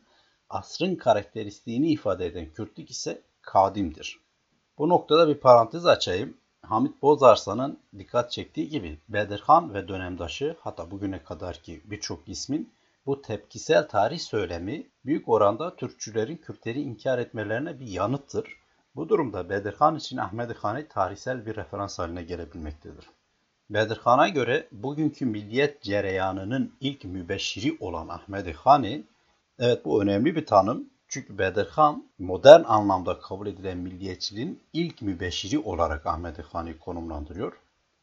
asrın 0.50 0.96
karakteristiğini 0.96 1.90
ifade 1.90 2.26
eden 2.26 2.52
Kürtlük 2.52 2.90
ise 2.90 3.22
kadimdir. 3.42 4.20
Bu 4.78 4.88
noktada 4.88 5.28
bir 5.28 5.34
parantez 5.34 5.86
açayım. 5.86 6.36
Hamit 6.62 7.02
Bozarslan'ın 7.02 7.78
dikkat 7.98 8.30
çektiği 8.32 8.68
gibi 8.68 8.98
Bedirhan 9.08 9.74
ve 9.74 9.88
dönemdaşı 9.88 10.56
hatta 10.60 10.90
bugüne 10.90 11.22
kadarki 11.22 11.80
birçok 11.84 12.28
ismin 12.28 12.72
bu 13.06 13.22
tepkisel 13.22 13.88
tarih 13.88 14.18
söylemi 14.18 14.86
büyük 15.04 15.28
oranda 15.28 15.76
Türkçülerin 15.76 16.36
Kürtleri 16.36 16.80
inkar 16.80 17.18
etmelerine 17.18 17.80
bir 17.80 17.86
yanıttır 17.86 18.58
bu 18.96 19.08
durumda 19.08 19.50
Bedirhan 19.50 19.96
için 19.96 20.16
Ahmedi 20.16 20.54
Han'ı 20.54 20.88
tarihsel 20.88 21.46
bir 21.46 21.56
referans 21.56 21.98
haline 21.98 22.22
gelebilmektedir. 22.22 23.04
Bedirhan'a 23.70 24.28
göre 24.28 24.68
bugünkü 24.72 25.26
milliyet 25.26 25.82
cereyanının 25.82 26.72
ilk 26.80 27.04
mübeşşiri 27.04 27.76
olan 27.80 28.08
Ahmedi 28.08 28.52
Han'ı, 28.52 29.02
evet 29.58 29.84
bu 29.84 30.02
önemli 30.02 30.36
bir 30.36 30.46
tanım 30.46 30.90
çünkü 31.08 31.38
Bedirhan 31.38 32.04
modern 32.18 32.64
anlamda 32.64 33.20
kabul 33.20 33.46
edilen 33.46 33.78
milliyetçiliğin 33.78 34.60
ilk 34.72 35.02
mübeşşiri 35.02 35.58
olarak 35.58 36.06
Ahmedi 36.06 36.42
Han'ı 36.42 36.78
konumlandırıyor. 36.78 37.52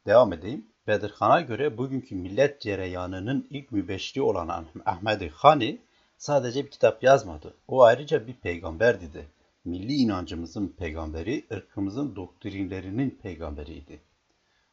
Devam 0.05 0.33
edeyim. 0.33 0.65
Bedirhan'a 0.87 1.41
göre 1.41 1.77
bugünkü 1.77 2.15
millet 2.15 2.61
cereyanının 2.61 3.47
ilk 3.49 3.71
mübeşşiri 3.71 4.21
olan 4.21 4.65
Ahmedi 4.85 5.29
Han'ı 5.29 5.77
sadece 6.17 6.65
bir 6.65 6.71
kitap 6.71 7.03
yazmadı. 7.03 7.53
O 7.67 7.83
ayrıca 7.83 8.27
bir 8.27 8.33
peygamberdi 8.33 9.13
de 9.13 9.25
milli 9.65 9.93
inancımızın 9.93 10.67
peygamberi, 10.67 11.45
ırkımızın 11.51 12.15
doktrinlerinin 12.15 13.19
peygamberiydi. 13.23 13.99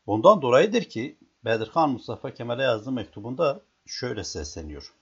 Bundan 0.07 0.43
dolayıdır 0.43 0.83
ki 0.83 1.17
Bedirhan 1.45 1.91
Mustafa 1.91 2.35
Kemal'e 2.35 2.63
yazdığı 2.63 2.93
mektubunda 2.93 3.61
şöyle 3.87 4.25
sesleniyor. 4.25 4.93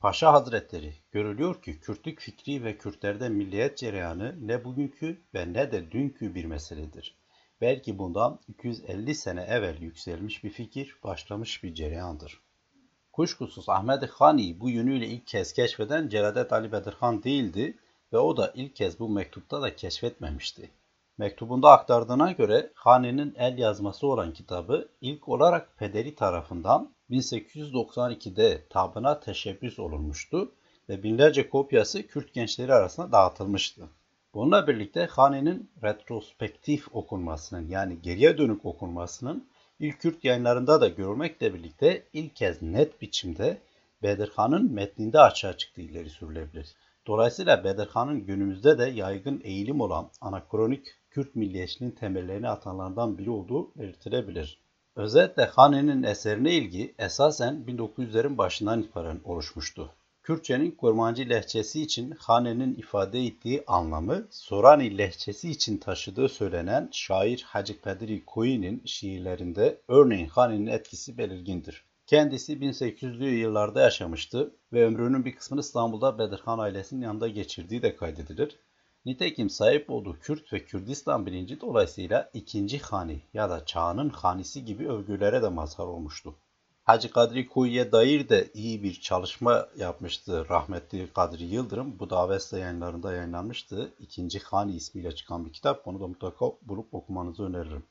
Paşa 0.00 0.32
Hazretleri, 0.32 0.94
görülüyor 1.12 1.62
ki 1.62 1.80
Kürtlük 1.80 2.20
fikri 2.20 2.64
ve 2.64 2.78
Kürtlerde 2.78 3.28
milliyet 3.28 3.78
cereyanı 3.78 4.34
ne 4.40 4.64
bugünkü 4.64 5.22
ve 5.34 5.52
ne 5.52 5.72
de 5.72 5.90
dünkü 5.90 6.34
bir 6.34 6.44
meseledir. 6.44 7.16
Belki 7.60 7.98
bundan 7.98 8.40
250 8.48 9.14
sene 9.14 9.42
evvel 9.42 9.82
yükselmiş 9.82 10.44
bir 10.44 10.50
fikir, 10.50 10.96
başlamış 11.04 11.62
bir 11.62 11.74
cereyandır. 11.74 12.40
Kuşkusuz 13.12 13.68
Ahmet 13.68 14.10
Hani 14.10 14.60
bu 14.60 14.70
yönüyle 14.70 15.06
ilk 15.06 15.26
kez 15.26 15.52
keşfeden 15.52 16.08
Celadet 16.08 16.52
Ali 16.52 16.72
Bedirhan 16.72 17.22
değildi, 17.22 17.76
ve 18.12 18.18
o 18.18 18.36
da 18.36 18.52
ilk 18.54 18.76
kez 18.76 19.00
bu 19.00 19.08
mektupta 19.08 19.62
da 19.62 19.76
keşfetmemişti. 19.76 20.70
Mektubunda 21.18 21.70
aktardığına 21.70 22.32
göre 22.32 22.70
Hani'nin 22.74 23.34
el 23.38 23.58
yazması 23.58 24.06
olan 24.06 24.32
kitabı 24.32 24.88
ilk 25.00 25.28
olarak 25.28 25.76
pederi 25.78 26.14
tarafından 26.14 26.95
1892'de 27.10 28.62
tabına 28.70 29.20
teşebbüs 29.20 29.78
olunmuştu 29.78 30.52
ve 30.88 31.02
binlerce 31.02 31.48
kopyası 31.48 32.06
Kürt 32.06 32.34
gençleri 32.34 32.74
arasında 32.74 33.12
dağıtılmıştı. 33.12 33.88
Bununla 34.34 34.66
birlikte 34.66 35.06
Hani'nin 35.06 35.70
retrospektif 35.82 36.94
okunmasının 36.94 37.68
yani 37.68 38.02
geriye 38.02 38.38
dönük 38.38 38.64
okunmasının 38.64 39.48
ilk 39.80 40.00
Kürt 40.00 40.24
yayınlarında 40.24 40.80
da 40.80 40.88
görülmekle 40.88 41.54
birlikte 41.54 42.06
ilk 42.12 42.36
kez 42.36 42.62
net 42.62 43.02
biçimde 43.02 43.58
Bedirhan'ın 44.02 44.72
metninde 44.72 45.20
açığa 45.20 45.56
çıktığı 45.56 45.80
ileri 45.80 46.10
sürülebilir. 46.10 46.74
Dolayısıyla 47.06 47.64
Bedirhan'ın 47.64 48.26
günümüzde 48.26 48.78
de 48.78 48.84
yaygın 48.84 49.40
eğilim 49.44 49.80
olan 49.80 50.10
anakronik 50.20 50.86
Kürt 51.10 51.36
milliyetçiliğinin 51.36 51.96
temellerini 51.96 52.48
atanlardan 52.48 53.18
biri 53.18 53.30
olduğu 53.30 53.74
belirtilebilir. 53.74 54.65
Özetle 54.96 55.44
Hani'nin 55.44 56.02
eserine 56.02 56.52
ilgi 56.52 56.94
esasen 56.98 57.64
1900'lerin 57.66 58.38
başından 58.38 58.82
itibaren 58.82 59.20
oluşmuştu. 59.24 59.94
Kürtçenin 60.22 60.70
kurmancı 60.70 61.28
lehçesi 61.28 61.82
için 61.82 62.10
Hane'nin 62.10 62.74
ifade 62.74 63.20
ettiği 63.26 63.64
anlamı 63.66 64.26
Sorani 64.30 64.98
lehçesi 64.98 65.50
için 65.50 65.78
taşıdığı 65.78 66.28
söylenen 66.28 66.88
şair 66.92 67.42
Hacı 67.46 67.80
Kadri 67.80 68.24
Koyi'nin 68.24 68.82
şiirlerinde 68.84 69.80
örneğin 69.88 70.28
Hane'nin 70.28 70.66
etkisi 70.66 71.18
belirgindir. 71.18 71.84
Kendisi 72.06 72.52
1800'lü 72.52 73.24
yıllarda 73.24 73.80
yaşamıştı 73.80 74.54
ve 74.72 74.84
ömrünün 74.84 75.24
bir 75.24 75.36
kısmını 75.36 75.60
İstanbul'da 75.60 76.18
Bedirhan 76.18 76.58
ailesinin 76.58 77.02
yanında 77.02 77.28
geçirdiği 77.28 77.82
de 77.82 77.96
kaydedilir. 77.96 78.58
Nitekim 79.06 79.50
sahip 79.50 79.90
olduğu 79.90 80.18
Kürt 80.18 80.52
ve 80.52 80.64
Kürdistan 80.64 81.26
bilinci 81.26 81.60
dolayısıyla 81.60 82.30
ikinci 82.34 82.78
hani 82.78 83.20
ya 83.34 83.50
da 83.50 83.64
çağının 83.64 84.08
hanisi 84.08 84.64
gibi 84.64 84.88
övgülere 84.88 85.42
de 85.42 85.48
mazhar 85.48 85.84
olmuştu. 85.84 86.34
Hacı 86.84 87.10
Kadri 87.10 87.46
Kuyu'ya 87.46 87.92
dair 87.92 88.28
de 88.28 88.50
iyi 88.54 88.82
bir 88.82 89.00
çalışma 89.00 89.66
yapmıştı 89.76 90.48
rahmetli 90.48 91.12
Kadri 91.12 91.44
Yıldırım. 91.44 91.98
Bu 91.98 92.10
da 92.10 92.18
Avesta 92.18 92.58
yayınlarında 92.58 93.12
yayınlanmıştı. 93.12 93.94
İkinci 94.00 94.38
Hani 94.38 94.72
ismiyle 94.72 95.14
çıkan 95.14 95.46
bir 95.46 95.52
kitap. 95.52 95.88
Onu 95.88 96.00
da 96.00 96.06
mutlaka 96.06 96.46
bulup 96.62 96.94
okumanızı 96.94 97.42
öneririm. 97.42 97.84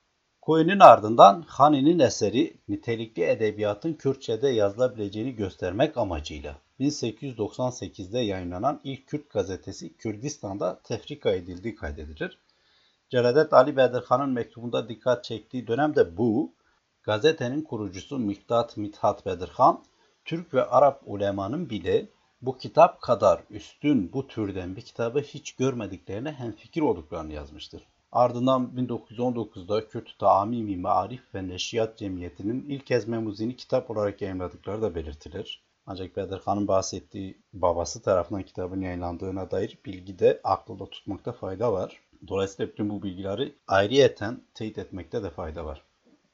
Kuyu'nun 0.46 0.80
ardından 0.80 1.42
Hani'nin 1.48 2.00
eseri 2.00 2.54
nitelikli 2.68 3.24
edebiyatın 3.24 3.94
Kürtçe'de 3.94 4.50
yazılabileceğini 4.50 5.36
göstermek 5.36 5.98
amacıyla 5.98 6.58
1898'de 6.80 8.20
yayınlanan 8.20 8.82
ilk 8.84 9.08
Kürt 9.08 9.30
gazetesi 9.30 9.98
Kürdistan'da 9.98 10.80
tefrika 10.84 11.32
edildiği 11.32 11.76
kaydedilir. 11.76 12.40
Celadet 13.10 13.54
Ali 13.54 13.78
Bedirhan'ın 13.78 14.30
mektubunda 14.30 14.90
dikkat 14.90 15.24
çektiği 15.24 15.68
dönemde 15.68 16.18
bu, 16.18 16.54
gazetenin 17.04 17.62
kurucusu 17.62 18.20
Miktat 18.20 18.78
Mithat 18.78 19.26
Bedirhan, 19.26 19.84
Türk 20.26 20.54
ve 20.54 20.66
Arap 20.66 21.02
ulemanın 21.06 21.70
bile 21.70 22.06
bu 22.42 22.58
kitap 22.58 23.02
kadar 23.02 23.42
üstün 23.50 24.14
bu 24.14 24.28
türden 24.28 24.76
bir 24.76 24.82
kitabı 24.82 25.20
hiç 25.20 25.56
görmediklerine 25.56 26.32
hemfikir 26.32 26.82
olduklarını 26.82 27.34
yazmıştır. 27.34 27.88
Ardından 28.16 28.72
1919'da 28.76 29.88
Kürt 29.88 30.20
Taamimi 30.20 30.78
Maarif 30.78 31.36
ve 31.36 31.48
Neşriyat 31.48 31.98
Cemiyeti'nin 31.98 32.66
ilk 32.70 32.88
kez 32.88 33.08
Memuzini 33.08 33.56
kitap 33.56 33.92
olarak 33.92 34.22
yayınladıkları 34.22 34.82
da 34.82 34.96
belirtilir. 34.96 35.64
Ancak 35.86 36.18
Bedirhan'ın 36.18 36.68
bahsettiği 36.68 37.38
babası 37.54 38.02
tarafından 38.02 38.44
kitabın 38.44 38.82
yayınlandığına 38.82 39.52
dair 39.52 39.78
bilgi 39.86 40.20
de 40.20 40.40
aklında 40.44 40.90
tutmakta 40.90 41.32
fayda 41.32 41.74
var. 41.74 42.00
Dolayısıyla 42.28 42.72
bütün 42.72 42.90
bu 42.90 43.04
bilgileri 43.04 43.56
ayrıyeten 43.68 44.42
teyit 44.54 44.78
etmekte 44.78 45.24
de 45.24 45.30
fayda 45.30 45.66
var. 45.66 45.82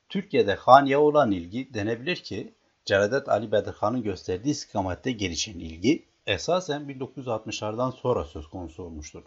Türkiye'de 0.09 0.55
Haniye 0.55 0.97
olan 0.97 1.31
ilgi 1.31 1.73
denebilir 1.73 2.15
ki 2.15 2.53
Celadet 2.85 3.29
Ali 3.29 3.51
Bedirhan'ın 3.51 4.03
gösterdiği 4.03 4.49
istikamette 4.49 5.11
gelişen 5.11 5.59
ilgi 5.59 6.05
esasen 6.25 6.81
1960'lardan 6.81 7.91
sonra 7.91 8.25
söz 8.25 8.47
konusu 8.47 8.83
olmuştur. 8.83 9.23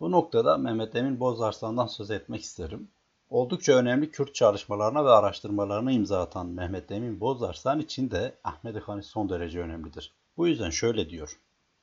Bu 0.00 0.10
noktada 0.10 0.56
Mehmet 0.56 0.96
Emin 0.96 1.20
Bozarslan'dan 1.20 1.86
söz 1.86 2.10
etmek 2.10 2.40
isterim. 2.40 2.90
Oldukça 3.30 3.72
önemli 3.72 4.10
Kürt 4.10 4.34
çalışmalarına 4.34 5.04
ve 5.04 5.10
araştırmalarına 5.10 5.92
imza 5.92 6.20
atan 6.20 6.46
Mehmet 6.46 6.90
Emin 6.90 7.20
Bozarslan 7.20 7.80
için 7.80 8.10
de 8.10 8.38
Ahmet 8.44 8.76
Hani 8.82 9.02
son 9.02 9.28
derece 9.28 9.60
önemlidir. 9.60 10.14
Bu 10.36 10.48
yüzden 10.48 10.70
şöyle 10.70 11.10
diyor. 11.10 11.38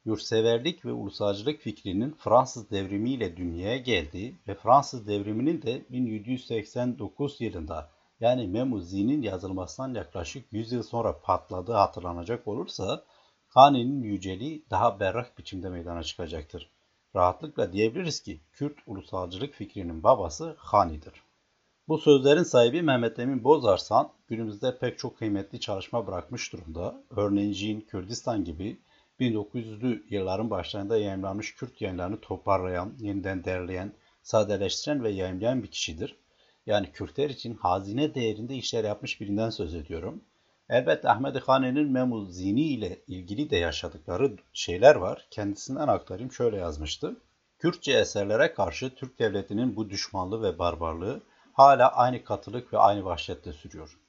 Yurtseverlik 0.05 0.85
ve 0.85 0.91
ulusalcılık 0.91 1.61
fikrinin 1.61 2.15
Fransız 2.17 2.71
devrimiyle 2.71 3.37
dünyaya 3.37 3.77
geldiği 3.77 4.35
ve 4.47 4.55
Fransız 4.55 5.07
devriminin 5.07 5.61
de 5.61 5.85
1789 5.89 7.41
yılında 7.41 7.91
yani 8.19 8.47
Memuzi'nin 8.47 9.21
yazılmasından 9.21 9.93
yaklaşık 9.93 10.53
100 10.53 10.71
yıl 10.71 10.83
sonra 10.83 11.19
patladığı 11.21 11.73
hatırlanacak 11.73 12.47
olursa 12.47 13.03
Hani'nin 13.47 14.03
yüceliği 14.03 14.65
daha 14.69 14.99
berrak 14.99 15.37
biçimde 15.37 15.69
meydana 15.69 16.03
çıkacaktır. 16.03 16.72
Rahatlıkla 17.15 17.73
diyebiliriz 17.73 18.23
ki 18.23 18.39
Kürt 18.53 18.77
ulusalcılık 18.87 19.53
fikrinin 19.53 20.03
babası 20.03 20.55
Hani'dir. 20.57 21.13
Bu 21.87 21.97
sözlerin 21.97 22.43
sahibi 22.43 22.81
Mehmet 22.81 23.19
Emin 23.19 23.43
Bozarsan 23.43 24.11
günümüzde 24.27 24.77
pek 24.79 24.99
çok 24.99 25.17
kıymetli 25.17 25.59
çalışma 25.59 26.07
bırakmış 26.07 26.53
durumda. 26.53 27.03
Örneğin 27.09 27.53
Jin 27.53 27.81
Kürdistan 27.81 28.43
gibi 28.43 28.77
1900'lü 29.19 30.03
yılların 30.09 30.49
başlarında 30.49 30.97
yayınlanmış 30.97 31.55
Kürt 31.55 31.81
yayınlarını 31.81 32.19
toparlayan, 32.21 32.93
yeniden 32.99 33.43
derleyen, 33.43 33.93
sadeleştiren 34.21 35.03
ve 35.03 35.09
yayınlayan 35.09 35.63
bir 35.63 35.71
kişidir. 35.71 36.17
Yani 36.65 36.91
Kürtler 36.91 37.29
için 37.29 37.55
hazine 37.55 38.15
değerinde 38.15 38.55
işler 38.55 38.83
yapmış 38.83 39.21
birinden 39.21 39.49
söz 39.49 39.75
ediyorum. 39.75 40.23
Elbette 40.73 41.09
Ahmet 41.09 41.35
Hane'nin 41.35 41.91
Memul 41.91 42.29
Zini 42.29 42.61
ile 42.61 42.99
ilgili 43.07 43.49
de 43.49 43.57
yaşadıkları 43.57 44.35
şeyler 44.53 44.95
var. 44.95 45.27
Kendisinden 45.31 45.87
aktarayım 45.87 46.31
şöyle 46.31 46.57
yazmıştı. 46.57 47.15
Kürtçe 47.59 47.91
eserlere 47.93 48.53
karşı 48.53 48.95
Türk 48.95 49.19
devletinin 49.19 49.75
bu 49.75 49.89
düşmanlığı 49.89 50.43
ve 50.43 50.59
barbarlığı 50.59 51.21
hala 51.53 51.91
aynı 51.95 52.23
katılık 52.23 52.73
ve 52.73 52.77
aynı 52.77 53.05
vahşette 53.05 53.53
sürüyor. 53.53 53.99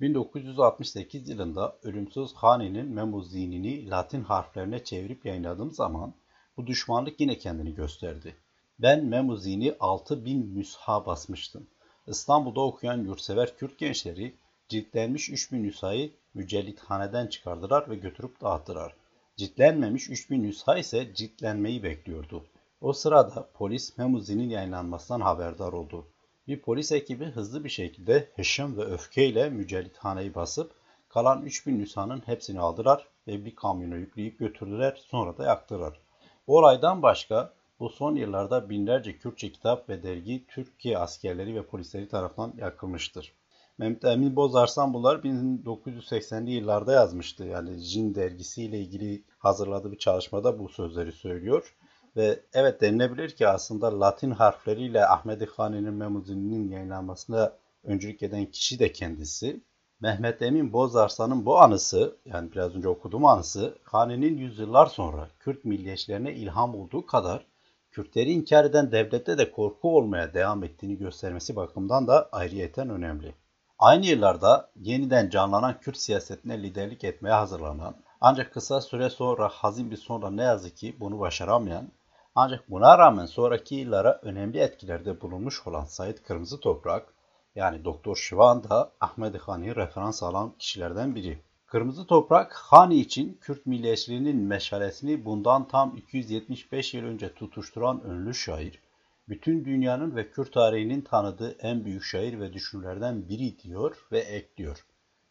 1968 0.00 1.28
yılında 1.28 1.76
ölümsüz 1.82 2.34
Hani'nin 2.34 2.88
Memuzinini 2.88 3.90
Latin 3.90 4.22
harflerine 4.22 4.84
çevirip 4.84 5.26
yayınladığım 5.26 5.70
zaman 5.70 6.14
bu 6.56 6.66
düşmanlık 6.66 7.20
yine 7.20 7.38
kendini 7.38 7.74
gösterdi. 7.74 8.36
Ben 8.78 9.04
Memuzini 9.04 9.74
6000 9.80 10.46
müsha 10.46 11.06
basmıştım. 11.06 11.66
İstanbul'da 12.06 12.60
okuyan 12.60 13.04
yurtsever 13.04 13.56
Kürt 13.56 13.78
gençleri 13.78 14.34
ciltlenmiş 14.68 15.30
3000 15.30 15.62
nüshayı 15.62 16.12
mücellithaneden 16.34 17.26
çıkardılar 17.26 17.90
ve 17.90 17.96
götürüp 17.96 18.40
dağıttılar. 18.40 18.94
Ciltlenmemiş 19.36 20.10
3000 20.10 20.42
nüsha 20.42 20.78
ise 20.78 21.14
ciltlenmeyi 21.14 21.82
bekliyordu. 21.82 22.44
O 22.80 22.92
sırada 22.92 23.48
polis 23.54 23.98
Memuzi'nin 23.98 24.50
yayınlanmasından 24.50 25.20
haberdar 25.20 25.72
oldu. 25.72 26.06
Bir 26.48 26.60
polis 26.60 26.92
ekibi 26.92 27.24
hızlı 27.24 27.64
bir 27.64 27.68
şekilde 27.68 28.28
hışım 28.36 28.76
ve 28.76 28.84
öfkeyle 28.84 29.50
mücellithaneyi 29.50 30.34
basıp 30.34 30.74
kalan 31.08 31.42
3000 31.42 31.78
nüshanın 31.78 32.22
hepsini 32.26 32.60
aldılar 32.60 33.08
ve 33.26 33.44
bir 33.44 33.56
kamyona 33.56 33.96
yükleyip 33.96 34.38
götürdüler 34.38 35.02
sonra 35.06 35.38
da 35.38 35.44
yaktılar. 35.44 36.00
Bu 36.46 36.58
olaydan 36.58 37.02
başka 37.02 37.52
bu 37.80 37.88
son 37.88 38.16
yıllarda 38.16 38.70
binlerce 38.70 39.18
Kürtçe 39.18 39.52
kitap 39.52 39.88
ve 39.88 40.02
dergi 40.02 40.46
Türkiye 40.46 40.98
askerleri 40.98 41.54
ve 41.54 41.66
polisleri 41.66 42.08
tarafından 42.08 42.52
yakılmıştır. 42.58 43.32
Mehmet 43.78 44.04
Emin 44.04 44.36
Bozarsan 44.36 44.94
bunlar 44.94 45.16
1980'li 45.16 46.50
yıllarda 46.50 46.92
yazmıştı. 46.92 47.44
Yani 47.44 47.78
Jin 47.78 48.14
dergisiyle 48.14 48.78
ilgili 48.78 49.24
hazırladığı 49.38 49.92
bir 49.92 49.98
çalışmada 49.98 50.58
bu 50.58 50.68
sözleri 50.68 51.12
söylüyor. 51.12 51.74
Ve 52.16 52.40
evet 52.52 52.80
denilebilir 52.80 53.30
ki 53.30 53.48
aslında 53.48 54.00
Latin 54.00 54.30
harfleriyle 54.30 55.06
Ahmet 55.06 55.48
Hani'nin 55.48 55.94
Memuzin'in 55.94 56.68
yayınlanmasına 56.68 57.52
öncülük 57.84 58.22
eden 58.22 58.46
kişi 58.46 58.78
de 58.78 58.92
kendisi. 58.92 59.60
Mehmet 60.00 60.42
Emin 60.42 60.72
Bozarslan'ın 60.72 61.46
bu 61.46 61.58
anısı, 61.58 62.16
yani 62.24 62.52
biraz 62.52 62.76
önce 62.76 62.88
okuduğum 62.88 63.24
anısı, 63.24 63.78
Hani'nin 63.84 64.36
yüzyıllar 64.36 64.86
sonra 64.86 65.28
Kürt 65.40 65.64
milliyetçilerine 65.64 66.34
ilham 66.34 66.74
olduğu 66.74 67.06
kadar 67.06 67.46
Kürtleri 67.90 68.32
inkar 68.32 68.64
eden 68.64 68.92
devlette 68.92 69.38
de 69.38 69.50
korku 69.50 69.96
olmaya 69.96 70.34
devam 70.34 70.64
ettiğini 70.64 70.98
göstermesi 70.98 71.56
bakımından 71.56 72.06
da 72.06 72.28
ayrıyeten 72.32 72.90
önemli. 72.90 73.34
Aynı 73.78 74.06
yıllarda 74.06 74.70
yeniden 74.76 75.30
canlanan 75.30 75.80
Kürt 75.80 75.96
siyasetine 75.96 76.62
liderlik 76.62 77.04
etmeye 77.04 77.32
hazırlanan, 77.32 77.96
ancak 78.20 78.54
kısa 78.54 78.80
süre 78.80 79.10
sonra 79.10 79.48
hazin 79.48 79.90
bir 79.90 79.96
sonra 79.96 80.30
ne 80.30 80.42
yazık 80.42 80.76
ki 80.76 80.96
bunu 81.00 81.20
başaramayan, 81.20 81.88
ancak 82.34 82.70
buna 82.70 82.98
rağmen 82.98 83.26
sonraki 83.26 83.74
yıllara 83.74 84.20
önemli 84.22 84.58
etkilerde 84.58 85.20
bulunmuş 85.20 85.66
olan 85.66 85.84
Said 85.84 86.18
Kırmızı 86.18 86.60
Toprak, 86.60 87.14
yani 87.54 87.84
Doktor 87.84 88.16
Şivan 88.16 88.64
da 88.64 88.92
Ahmet 89.00 89.36
Hani'yi 89.36 89.76
referans 89.76 90.22
alan 90.22 90.52
kişilerden 90.58 91.14
biri. 91.14 91.38
Kırmızı 91.66 92.06
Toprak, 92.06 92.52
Hani 92.54 92.94
için 92.94 93.38
Kürt 93.40 93.66
milliyetçiliğinin 93.66 94.36
meşalesini 94.36 95.24
bundan 95.24 95.68
tam 95.68 95.96
275 95.96 96.94
yıl 96.94 97.04
önce 97.04 97.34
tutuşturan 97.34 98.02
ünlü 98.06 98.34
şair, 98.34 98.82
bütün 99.28 99.64
dünyanın 99.64 100.16
ve 100.16 100.30
Kürt 100.30 100.52
tarihinin 100.52 101.00
tanıdığı 101.00 101.56
en 101.60 101.84
büyük 101.84 102.04
şair 102.04 102.40
ve 102.40 102.52
düşünürlerden 102.52 103.28
biri 103.28 103.58
diyor 103.58 104.06
ve 104.12 104.18
ekliyor. 104.18 104.84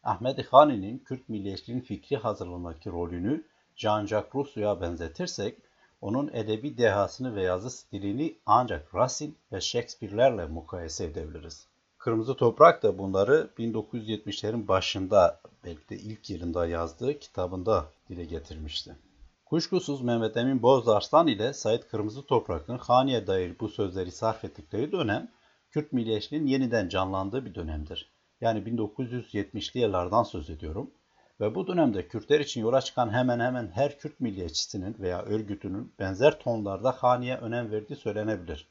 Ahmet 0.04 0.46
Hani'nin 0.46 0.98
Kürt 0.98 1.30
milliyetçiliğinin 1.30 1.84
fikri 1.84 2.18
hazırlamadaki 2.18 2.90
rolünü 2.90 3.44
Jean-Jacques 3.76 4.36
Rousseau'ya 4.36 4.82
benzetirsek, 4.82 5.58
onun 6.02 6.30
edebi 6.34 6.78
dehasını 6.78 7.36
ve 7.36 7.44
yazı 7.44 7.70
stilini 7.70 8.36
ancak 8.46 8.96
Racine 8.96 9.34
ve 9.52 9.62
Shakespeare'lerle 9.62 10.46
mukayese 10.46 11.06
edebiliriz. 11.06 11.68
Kırmızı 11.98 12.36
Toprak 12.36 12.84
da 12.84 12.98
bunları 12.98 13.50
1970'lerin 13.58 14.68
başında 14.68 15.42
belki 15.66 15.90
de 15.90 15.96
ilk 15.96 16.30
yılında 16.30 16.68
yazdığı 16.68 17.20
kitabında 17.20 17.86
dile 18.10 18.26
getirmişti. 18.26 18.96
Kuşkusuz 19.46 20.02
Mehmet 20.02 20.38
Emin 20.38 20.62
Bozarslan 20.62 21.28
ile 21.28 21.54
Said 21.54 21.84
Kırmızı 21.84 22.26
Toprak'ın 22.26 22.78
Hani'ye 22.78 23.28
dair 23.28 23.60
bu 23.60 23.70
sözleri 23.70 24.12
sarf 24.12 24.46
ettikleri 24.46 24.92
dönem 24.92 25.32
Kürt 25.72 25.94
milliyetçiliğinin 25.94 26.48
yeniden 26.48 26.90
canlandığı 26.90 27.46
bir 27.46 27.56
dönemdir. 27.56 28.12
Yani 28.42 28.60
1970'li 28.60 29.80
yıllardan 29.80 30.24
söz 30.24 30.50
ediyorum. 30.50 30.92
Ve 31.40 31.56
bu 31.56 31.68
dönemde 31.68 32.08
Kürtler 32.08 32.40
için 32.40 32.62
yola 32.62 32.82
çıkan 32.82 33.14
hemen 33.14 33.40
hemen 33.40 33.72
her 33.74 34.00
Kürt 34.00 34.20
milliyetçisinin 34.20 34.96
veya 35.00 35.22
örgütünün 35.22 35.94
benzer 36.00 36.40
tonlarda 36.40 36.92
Hani'ye 36.92 37.38
önem 37.38 37.72
verdiği 37.72 37.96
söylenebilir. 37.96 38.68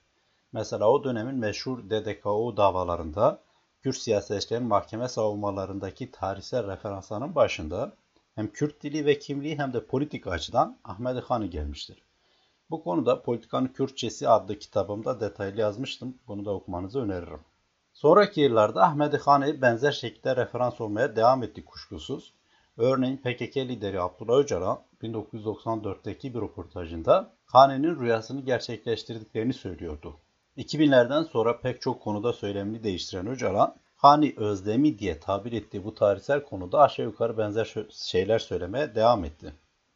Mesela 0.52 0.90
o 0.90 1.04
dönemin 1.04 1.36
meşhur 1.36 1.90
DDKO 1.90 2.56
davalarında 2.56 3.42
Kürt 3.82 3.96
siyasetçilerin 3.96 4.66
mahkeme 4.66 5.08
savunmalarındaki 5.08 6.10
tarihsel 6.10 6.66
referansların 6.66 7.34
başında 7.34 7.92
hem 8.34 8.52
Kürt 8.52 8.82
dili 8.82 9.06
ve 9.06 9.18
kimliği 9.18 9.58
hem 9.58 9.72
de 9.72 9.86
politik 9.86 10.26
açıdan 10.26 10.78
Ahmet 10.84 11.24
Han'ı 11.24 11.46
gelmiştir. 11.46 12.02
Bu 12.70 12.82
konuda 12.82 13.22
Politikanın 13.22 13.66
Kürtçesi 13.68 14.28
adlı 14.28 14.58
kitabımda 14.58 15.20
detaylı 15.20 15.60
yazmıştım. 15.60 16.18
Bunu 16.28 16.44
da 16.44 16.50
okumanızı 16.50 17.00
öneririm. 17.00 17.40
Sonraki 17.92 18.40
yıllarda 18.40 18.82
Ahmedi 18.82 19.16
Hani 19.16 19.62
benzer 19.62 19.92
şekilde 19.92 20.36
referans 20.36 20.80
olmaya 20.80 21.16
devam 21.16 21.42
etti 21.42 21.64
kuşkusuz. 21.64 22.34
Örneğin 22.76 23.16
PKK 23.16 23.56
lideri 23.56 24.00
Abdullah 24.00 24.38
Öcalan 24.38 24.82
1994'teki 25.02 26.34
bir 26.34 26.40
röportajında 26.40 27.32
Hane'nin 27.44 28.00
rüyasını 28.00 28.40
gerçekleştirdiklerini 28.40 29.52
söylüyordu. 29.52 30.16
2000'lerden 30.56 31.22
sonra 31.22 31.60
pek 31.60 31.80
çok 31.80 32.02
konuda 32.02 32.32
söylemini 32.32 32.82
değiştiren 32.82 33.26
Öcalan, 33.26 33.76
Hani 34.02 34.34
özlemi 34.36 34.98
diye 34.98 35.20
tabir 35.20 35.52
ettiği 35.52 35.84
bu 35.84 35.94
tarihsel 35.94 36.44
konuda 36.44 36.80
aşağı 36.80 37.06
yukarı 37.06 37.38
benzer 37.38 37.74
şeyler 37.90 38.38
söylemeye 38.38 38.94
devam 38.94 39.24
etti. 39.24 39.52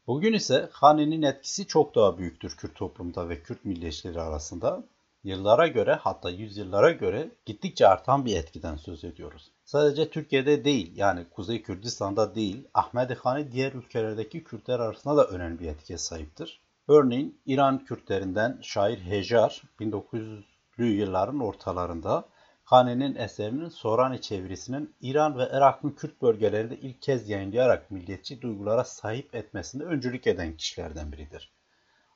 Bugün 0.07 0.33
ise 0.33 0.69
Hani'nin 0.73 1.23
etkisi 1.23 1.67
çok 1.67 1.95
daha 1.95 2.19
büyüktür 2.19 2.57
Kürt 2.57 2.75
toplumda 2.75 3.29
ve 3.29 3.43
Kürt 3.43 3.65
milliyetçileri 3.65 4.21
arasında. 4.21 4.85
Yıllara 5.25 5.67
göre 5.67 5.95
hatta 5.95 6.31
yüzyıllara 6.31 6.91
göre 6.91 7.31
gittikçe 7.47 7.89
artan 7.89 8.25
bir 8.25 8.37
etkiden 8.37 8.77
söz 8.77 9.05
ediyoruz. 9.05 9.51
Sadece 9.65 10.11
Türkiye'de 10.11 10.65
değil 10.65 10.97
yani 10.97 11.25
Kuzey 11.31 11.63
Kürdistan'da 11.63 12.35
değil 12.35 12.69
Ahmedi 12.75 13.15
Hani 13.15 13.53
diğer 13.53 13.73
ülkelerdeki 13.73 14.45
Kürtler 14.45 14.81
arasında 14.81 15.17
da 15.17 15.25
önemli 15.25 15.61
bir 15.61 15.69
etkiye 15.69 15.99
sahiptir. 15.99 16.61
Örneğin 16.89 17.41
İran 17.47 17.85
Kürtlerinden 17.85 18.59
şair 18.63 18.99
Hejar 18.99 19.63
1900'lü 19.81 20.85
yılların 20.85 21.41
ortalarında 21.41 22.25
Hane'nin 22.67 23.15
eserinin 23.15 23.69
Sorani 23.69 24.21
çevirisinin 24.21 24.95
İran 25.01 25.39
ve 25.39 25.49
Irak'ın 25.53 25.91
Kürt 25.91 26.23
bölgelerinde 26.23 26.77
ilk 26.77 27.03
kez 27.03 27.29
yayınlayarak 27.29 27.91
milliyetçi 27.91 28.43
duygulara 28.43 28.85
sahip 28.85 29.35
etmesinde 29.35 29.85
öncülük 29.85 30.27
eden 30.27 30.57
kişilerden 30.57 31.13
biridir. 31.13 31.53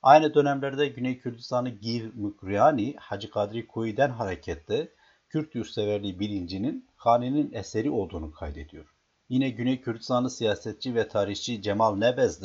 Aynı 0.02 0.34
dönemlerde 0.34 0.88
Güney 0.88 1.18
Kürdistan'ı 1.18 1.68
Gir 1.68 2.14
Mükriyani, 2.14 2.94
Hacı 2.98 3.30
Kadri 3.30 3.66
Kuyi'den 3.66 4.10
hareketle 4.10 4.88
Kürt 5.28 5.54
yurtseverliği 5.54 6.20
bilincinin 6.20 6.88
Hane'nin 6.96 7.52
eseri 7.52 7.90
olduğunu 7.90 8.32
kaydediyor. 8.32 8.94
Yine 9.28 9.50
Güney 9.50 9.80
Kürdistanlı 9.80 10.30
siyasetçi 10.30 10.94
ve 10.94 11.08
tarihçi 11.08 11.62
Cemal 11.62 11.96
Nebez 11.96 12.42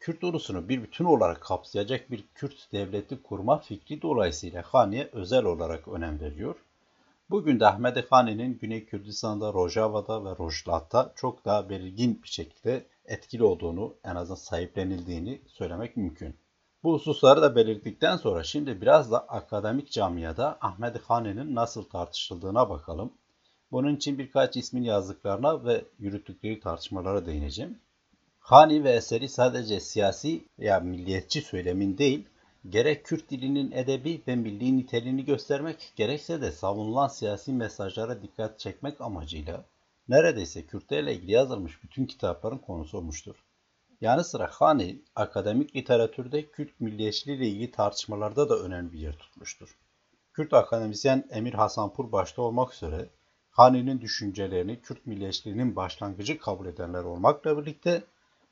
Kürt 0.00 0.24
ulusunu 0.24 0.68
bir 0.68 0.82
bütün 0.82 1.04
olarak 1.04 1.40
kapsayacak 1.40 2.10
bir 2.10 2.24
Kürt 2.34 2.72
devleti 2.72 3.22
kurma 3.22 3.58
fikri 3.58 4.02
dolayısıyla 4.02 4.62
Hane'ye 4.62 5.08
özel 5.12 5.44
olarak 5.44 5.88
önem 5.88 6.20
veriyor. 6.20 6.56
Bugün 7.30 7.60
de 7.60 7.66
Ahmet 7.66 8.12
Hane'nin 8.12 8.58
Güney 8.58 8.84
Kürdistan'da, 8.84 9.52
Rojava'da 9.52 10.24
ve 10.24 10.38
Rojlat'ta 10.38 11.12
çok 11.16 11.44
daha 11.44 11.68
belirgin 11.68 12.22
bir 12.22 12.28
şekilde 12.28 12.86
etkili 13.04 13.44
olduğunu, 13.44 13.94
en 14.04 14.16
azından 14.16 14.36
sahiplenildiğini 14.36 15.40
söylemek 15.46 15.96
mümkün. 15.96 16.36
Bu 16.82 16.92
hususları 16.92 17.42
da 17.42 17.56
belirttikten 17.56 18.16
sonra 18.16 18.42
şimdi 18.42 18.80
biraz 18.80 19.10
da 19.12 19.18
akademik 19.18 19.90
camiada 19.90 20.58
Ahmet 20.60 21.02
Hane'nin 21.02 21.54
nasıl 21.54 21.84
tartışıldığına 21.84 22.70
bakalım. 22.70 23.12
Bunun 23.72 23.96
için 23.96 24.18
birkaç 24.18 24.56
ismin 24.56 24.82
yazdıklarına 24.82 25.64
ve 25.64 25.84
yürüttükleri 25.98 26.60
tartışmalara 26.60 27.26
değineceğim. 27.26 27.78
Hani 28.38 28.84
ve 28.84 28.90
eseri 28.90 29.28
sadece 29.28 29.80
siyasi 29.80 30.44
veya 30.58 30.80
milliyetçi 30.80 31.42
söylemin 31.42 31.98
değil, 31.98 32.26
gerek 32.70 33.04
Kürt 33.04 33.30
dilinin 33.30 33.72
edebi 33.72 34.22
ve 34.28 34.36
milli 34.36 34.76
niteliğini 34.76 35.24
göstermek, 35.24 35.92
gerekse 35.96 36.40
de 36.40 36.52
savunulan 36.52 37.08
siyasi 37.08 37.52
mesajlara 37.52 38.22
dikkat 38.22 38.58
çekmek 38.58 39.00
amacıyla 39.00 39.64
neredeyse 40.08 40.66
Kürtlerle 40.66 41.14
ilgili 41.14 41.32
yazılmış 41.32 41.82
bütün 41.82 42.06
kitapların 42.06 42.58
konusu 42.58 42.98
olmuştur. 42.98 43.36
Yani 44.00 44.24
sıra 44.24 44.50
Hani, 44.52 45.02
akademik 45.16 45.76
literatürde 45.76 46.50
Kürt 46.50 46.80
milliyetçiliği 46.80 47.38
ile 47.38 47.46
ilgili 47.48 47.70
tartışmalarda 47.70 48.48
da 48.48 48.58
önemli 48.58 48.92
bir 48.92 48.98
yer 48.98 49.18
tutmuştur. 49.18 49.76
Kürt 50.32 50.52
akademisyen 50.52 51.24
Emir 51.30 51.54
Hasanpur 51.54 52.12
başta 52.12 52.42
olmak 52.42 52.74
üzere 52.74 53.08
Hani'nin 53.50 54.00
düşüncelerini 54.00 54.80
Kürt 54.80 55.06
milliyetçiliğinin 55.06 55.76
başlangıcı 55.76 56.38
kabul 56.38 56.66
edenler 56.66 57.04
olmakla 57.04 57.58
birlikte 57.58 58.02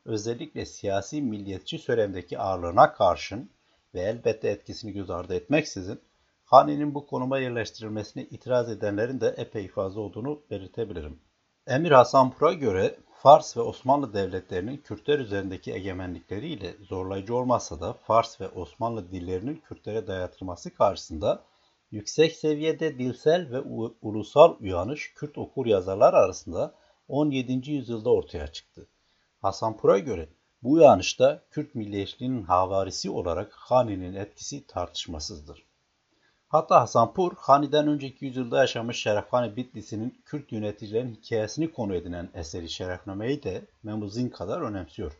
özellikle 0.04 0.66
siyasi 0.66 1.22
milliyetçi 1.22 1.78
söylemdeki 1.78 2.38
ağırlığına 2.38 2.92
karşın 2.92 3.50
ve 3.94 4.00
elbette 4.00 4.48
etkisini 4.48 4.92
göz 4.92 5.10
ardı 5.10 5.34
etmeksizin 5.34 6.00
Hani'nin 6.44 6.94
bu 6.94 7.06
konuma 7.06 7.38
yerleştirilmesine 7.38 8.24
itiraz 8.24 8.70
edenlerin 8.70 9.20
de 9.20 9.34
epey 9.36 9.68
fazla 9.68 10.00
olduğunu 10.00 10.42
belirtebilirim. 10.50 11.20
Emir 11.66 11.90
Hasanpur'a 11.90 12.52
göre 12.52 12.96
Fars 13.12 13.56
ve 13.56 13.60
Osmanlı 13.60 14.14
devletlerinin 14.14 14.76
Kürtler 14.76 15.18
üzerindeki 15.18 15.72
egemenlikleriyle 15.72 16.74
zorlayıcı 16.82 17.34
olmasa 17.34 17.80
da 17.80 17.92
Fars 17.92 18.40
ve 18.40 18.48
Osmanlı 18.48 19.10
dillerinin 19.10 19.56
Kürtlere 19.56 20.06
dayatılması 20.06 20.74
karşısında 20.74 21.44
yüksek 21.90 22.32
seviyede 22.32 22.98
dilsel 22.98 23.50
ve 23.50 23.60
ulusal 24.02 24.56
uyanış 24.60 25.14
Kürt 25.14 25.38
okur 25.38 25.66
yazarlar 25.66 26.14
arasında 26.14 26.74
17. 27.08 27.70
yüzyılda 27.70 28.10
ortaya 28.10 28.46
çıktı. 28.46 28.86
Hasanpur'a 29.42 29.98
göre 29.98 30.28
bu 30.64 30.72
uyanışta 30.72 31.42
Kürt 31.50 31.74
milliyetçiliğinin 31.74 32.42
havarisi 32.42 33.10
olarak 33.10 33.52
Hani'nin 33.52 34.14
etkisi 34.14 34.66
tartışmasızdır. 34.66 35.64
Hatta 36.48 36.80
Hasanpur, 36.80 37.32
Hani'den 37.36 37.88
önceki 37.88 38.24
yüzyılda 38.24 38.58
yaşamış 38.58 39.02
Şerefhane 39.02 39.56
Bitlisi'nin 39.56 40.22
Kürt 40.24 40.52
yöneticilerin 40.52 41.14
hikayesini 41.14 41.72
konu 41.72 41.94
edinen 41.94 42.28
eseri 42.34 42.68
Şerefname'yi 42.68 43.42
de 43.42 43.66
Memuzin 43.82 44.28
kadar 44.28 44.60
önemsiyor. 44.60 45.12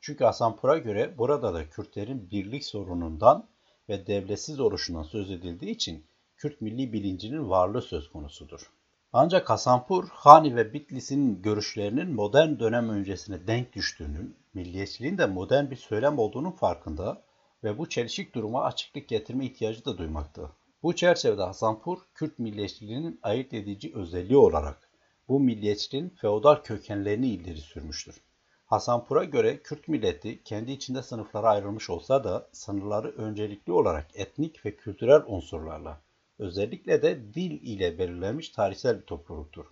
Çünkü 0.00 0.24
Hasanpur'a 0.24 0.78
göre 0.78 1.18
burada 1.18 1.54
da 1.54 1.70
Kürtlerin 1.70 2.30
birlik 2.30 2.64
sorunundan 2.64 3.48
ve 3.88 4.06
devletsiz 4.06 4.60
oluşundan 4.60 5.02
söz 5.02 5.30
edildiği 5.30 5.70
için 5.70 6.06
Kürt 6.36 6.60
milli 6.60 6.92
bilincinin 6.92 7.50
varlığı 7.50 7.82
söz 7.82 8.10
konusudur. 8.10 8.70
Ancak 9.12 9.50
Hasanpur, 9.50 10.08
Hani 10.10 10.56
ve 10.56 10.72
Bitlis'in 10.72 11.42
görüşlerinin 11.42 12.14
modern 12.14 12.58
dönem 12.58 12.88
öncesine 12.88 13.46
denk 13.46 13.72
düştüğünün, 13.72 14.36
milliyetçiliğin 14.54 15.18
de 15.18 15.26
modern 15.26 15.70
bir 15.70 15.76
söylem 15.76 16.18
olduğunun 16.18 16.50
farkında 16.50 17.22
ve 17.64 17.78
bu 17.78 17.88
çelişik 17.88 18.34
duruma 18.34 18.64
açıklık 18.64 19.08
getirme 19.08 19.44
ihtiyacı 19.44 19.84
da 19.84 19.98
duymakta. 19.98 20.52
Bu 20.82 20.96
çerçevede 20.96 21.42
Hasanpur, 21.42 21.98
Kürt 22.14 22.38
milliyetçiliğinin 22.38 23.20
ayırt 23.22 23.54
edici 23.54 23.92
özelliği 23.94 24.38
olarak 24.38 24.90
bu 25.28 25.40
milliyetçiliğin 25.40 26.08
feodal 26.08 26.56
kökenlerini 26.56 27.28
ileri 27.28 27.60
sürmüştür. 27.60 28.20
Hasanpur'a 28.66 29.24
göre 29.24 29.62
Kürt 29.62 29.88
milleti 29.88 30.42
kendi 30.44 30.72
içinde 30.72 31.02
sınıflara 31.02 31.48
ayrılmış 31.48 31.90
olsa 31.90 32.24
da 32.24 32.48
sınırları 32.52 33.08
öncelikli 33.08 33.72
olarak 33.72 34.06
etnik 34.14 34.66
ve 34.66 34.76
kültürel 34.76 35.22
unsurlarla, 35.26 36.00
özellikle 36.40 37.02
de 37.02 37.34
dil 37.34 37.50
ile 37.50 37.98
belirlenmiş 37.98 38.48
tarihsel 38.48 39.00
bir 39.00 39.06
topluluktur. 39.06 39.66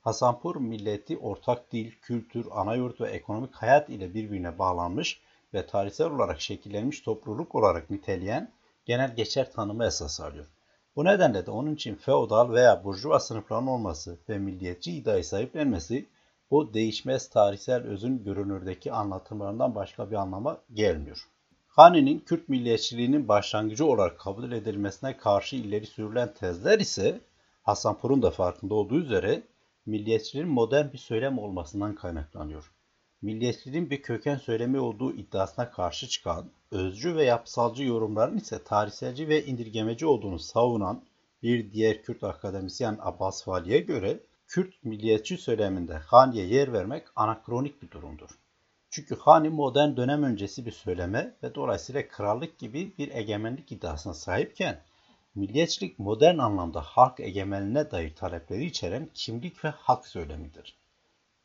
Hasanpur 0.00 0.56
milleti 0.56 1.18
ortak 1.18 1.72
dil, 1.72 1.92
kültür, 2.02 2.46
anayurt 2.50 3.00
ve 3.00 3.08
ekonomik 3.10 3.54
hayat 3.54 3.88
ile 3.90 4.14
birbirine 4.14 4.58
bağlanmış 4.58 5.20
ve 5.54 5.66
tarihsel 5.66 6.10
olarak 6.10 6.40
şekillenmiş 6.40 7.00
topluluk 7.00 7.54
olarak 7.54 7.90
niteleyen 7.90 8.52
genel 8.84 9.16
geçer 9.16 9.52
tanımı 9.52 9.86
esas 9.86 10.20
alıyor. 10.20 10.46
Bu 10.96 11.04
nedenle 11.04 11.46
de 11.46 11.50
onun 11.50 11.74
için 11.74 11.94
feodal 11.94 12.52
veya 12.52 12.84
burjuva 12.84 13.20
sınıfların 13.20 13.66
olması 13.66 14.18
ve 14.28 14.38
milliyetçi 14.38 14.92
iddiayı 14.92 15.24
sahiplenmesi 15.24 16.06
bu 16.50 16.74
değişmez 16.74 17.28
tarihsel 17.30 17.82
özün 17.82 18.24
görünürdeki 18.24 18.92
anlatımlarından 18.92 19.74
başka 19.74 20.10
bir 20.10 20.16
anlama 20.16 20.60
gelmiyor. 20.72 21.28
Hani'nin 21.76 22.18
Kürt 22.18 22.48
milliyetçiliğinin 22.48 23.28
başlangıcı 23.28 23.86
olarak 23.86 24.18
kabul 24.18 24.52
edilmesine 24.52 25.16
karşı 25.16 25.56
ileri 25.56 25.86
sürülen 25.86 26.34
tezler 26.34 26.78
ise 26.78 27.20
Hasanpur'un 27.62 28.22
da 28.22 28.30
farkında 28.30 28.74
olduğu 28.74 28.98
üzere 28.98 29.42
milliyetçiliğin 29.86 30.48
modern 30.48 30.92
bir 30.92 30.98
söylem 30.98 31.38
olmasından 31.38 31.94
kaynaklanıyor. 31.94 32.72
Milliyetçiliğin 33.22 33.90
bir 33.90 34.02
köken 34.02 34.36
söylemi 34.36 34.80
olduğu 34.80 35.12
iddiasına 35.12 35.70
karşı 35.70 36.08
çıkan, 36.08 36.50
özcü 36.70 37.16
ve 37.16 37.24
yapısalcı 37.24 37.84
yorumların 37.84 38.36
ise 38.36 38.64
tarihselci 38.64 39.28
ve 39.28 39.44
indirgemeci 39.46 40.06
olduğunu 40.06 40.38
savunan 40.38 41.02
bir 41.42 41.72
diğer 41.72 42.02
Kürt 42.02 42.24
akademisyen 42.24 42.98
Abbas 43.00 43.48
Vali'ye 43.48 43.78
göre 43.78 44.20
Kürt 44.48 44.84
milliyetçi 44.84 45.36
söyleminde 45.36 45.94
Hani'ye 45.94 46.46
yer 46.46 46.72
vermek 46.72 47.04
anakronik 47.16 47.82
bir 47.82 47.90
durumdur. 47.90 48.30
Çünkü 48.94 49.16
Hani 49.16 49.48
modern 49.48 49.96
dönem 49.96 50.22
öncesi 50.22 50.66
bir 50.66 50.72
söyleme 50.72 51.34
ve 51.42 51.54
dolayısıyla 51.54 52.08
krallık 52.08 52.58
gibi 52.58 52.92
bir 52.98 53.14
egemenlik 53.14 53.72
iddiasına 53.72 54.14
sahipken 54.14 54.80
milliyetçilik 55.34 55.98
modern 55.98 56.38
anlamda 56.38 56.80
halk 56.80 57.20
egemenliğine 57.20 57.90
dair 57.90 58.14
talepleri 58.14 58.64
içeren 58.64 59.08
kimlik 59.14 59.64
ve 59.64 59.68
hak 59.68 60.06
söylemidir. 60.06 60.78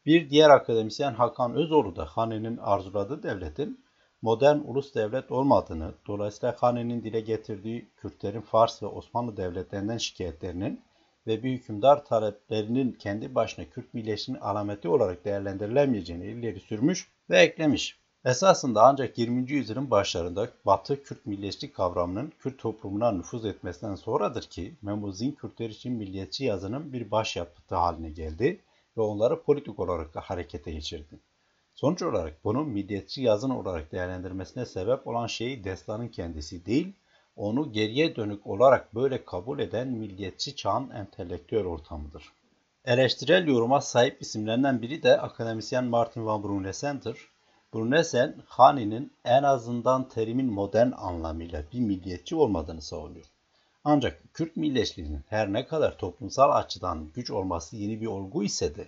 Bir 0.06 0.30
diğer 0.30 0.50
akademisyen 0.50 1.14
Hakan 1.14 1.56
Özoğlu 1.56 1.96
da 1.96 2.06
Hani'nin 2.06 2.58
arzuladığı 2.58 3.24
devletin 3.24 3.86
modern 4.22 4.58
ulus 4.58 4.96
devlet 4.96 5.32
olmadığını, 5.32 5.94
dolayısıyla 6.08 6.56
Hani'nin 6.60 7.04
dile 7.04 7.20
getirdiği 7.20 7.90
Kürtlerin 7.98 8.42
Fars 8.42 8.84
ve 8.84 8.88
Osmanlı 8.88 9.38
devletlerinden 9.38 9.98
şikayetlerinin 9.98 10.82
ve 11.30 11.44
bir 11.44 11.52
hükümdar 11.52 12.06
taleplerinin 12.06 12.92
kendi 12.92 13.36
başına 13.36 13.66
Kürt 13.66 13.94
milliyetçiliğinin 13.94 14.42
alameti 14.42 14.88
olarak 14.88 15.26
değerlendirilemeyeceğini 15.26 16.26
ileri 16.26 16.60
sürmüş 16.60 17.08
ve 17.30 17.40
eklemiş. 17.40 18.00
Esasında 18.26 18.84
ancak 18.84 19.18
20. 19.18 19.52
yüzyılın 19.52 19.92
başlarında 19.92 20.50
Batı 20.66 21.04
Kürt 21.04 21.26
milliyetçilik 21.26 21.76
kavramının 21.76 22.34
Kürt 22.40 22.58
toplumuna 22.58 23.12
nüfuz 23.12 23.46
etmesinden 23.46 23.96
sonradır 23.96 24.44
ki 24.44 24.74
Memuzin 24.82 25.32
Kürtler 25.32 25.70
için 25.70 25.94
milliyetçi 25.94 26.46
yazının 26.46 26.94
bir 26.94 27.12
başyapıtı 27.12 27.76
haline 27.76 28.10
geldi 28.10 28.60
ve 28.98 29.02
onları 29.02 29.42
politik 29.42 29.80
olarak 29.80 30.14
da 30.14 30.22
harekete 30.22 30.72
geçirdi. 30.72 31.20
Sonuç 31.76 32.02
olarak 32.02 32.44
bunun 32.44 32.70
milliyetçi 32.70 33.22
yazın 33.22 33.50
olarak 33.50 33.92
değerlendirmesine 33.92 34.66
sebep 34.66 35.08
olan 35.08 35.28
şey 35.28 35.64
destanın 35.64 36.08
kendisi 36.08 36.66
değil, 36.66 36.94
onu 37.40 37.72
geriye 37.72 38.16
dönük 38.16 38.48
olarak 38.48 38.96
böyle 38.96 39.26
kabul 39.26 39.60
eden 39.60 39.88
milliyetçi 39.88 40.56
çağın 40.56 40.90
entelektüel 40.90 41.66
ortamıdır. 41.66 42.24
Eleştirel 42.86 43.48
yoruma 43.48 43.82
sahip 43.82 44.22
isimlerinden 44.22 44.82
biri 44.82 45.04
de 45.04 45.22
akademisyen 45.22 45.84
Martin 45.84 46.26
van 46.26 46.44
Brunesen'dir. 46.44 47.18
Brunesen, 47.74 48.36
Hani'nin 48.46 49.14
en 49.26 49.44
azından 49.44 50.10
terimin 50.10 50.54
modern 50.54 50.92
anlamıyla 50.92 51.64
bir 51.74 51.80
milliyetçi 51.80 52.36
olmadığını 52.36 52.82
savunuyor. 52.82 53.26
Ancak 53.84 54.22
Kürt 54.34 54.56
milliyetçiliğinin 54.56 55.24
her 55.28 55.54
ne 55.54 55.68
kadar 55.68 55.98
toplumsal 55.98 56.52
açıdan 56.52 57.10
güç 57.16 57.32
olması 57.32 57.76
yeni 57.76 58.02
bir 58.02 58.08
olgu 58.08 58.44
ise 58.44 58.76
de 58.76 58.88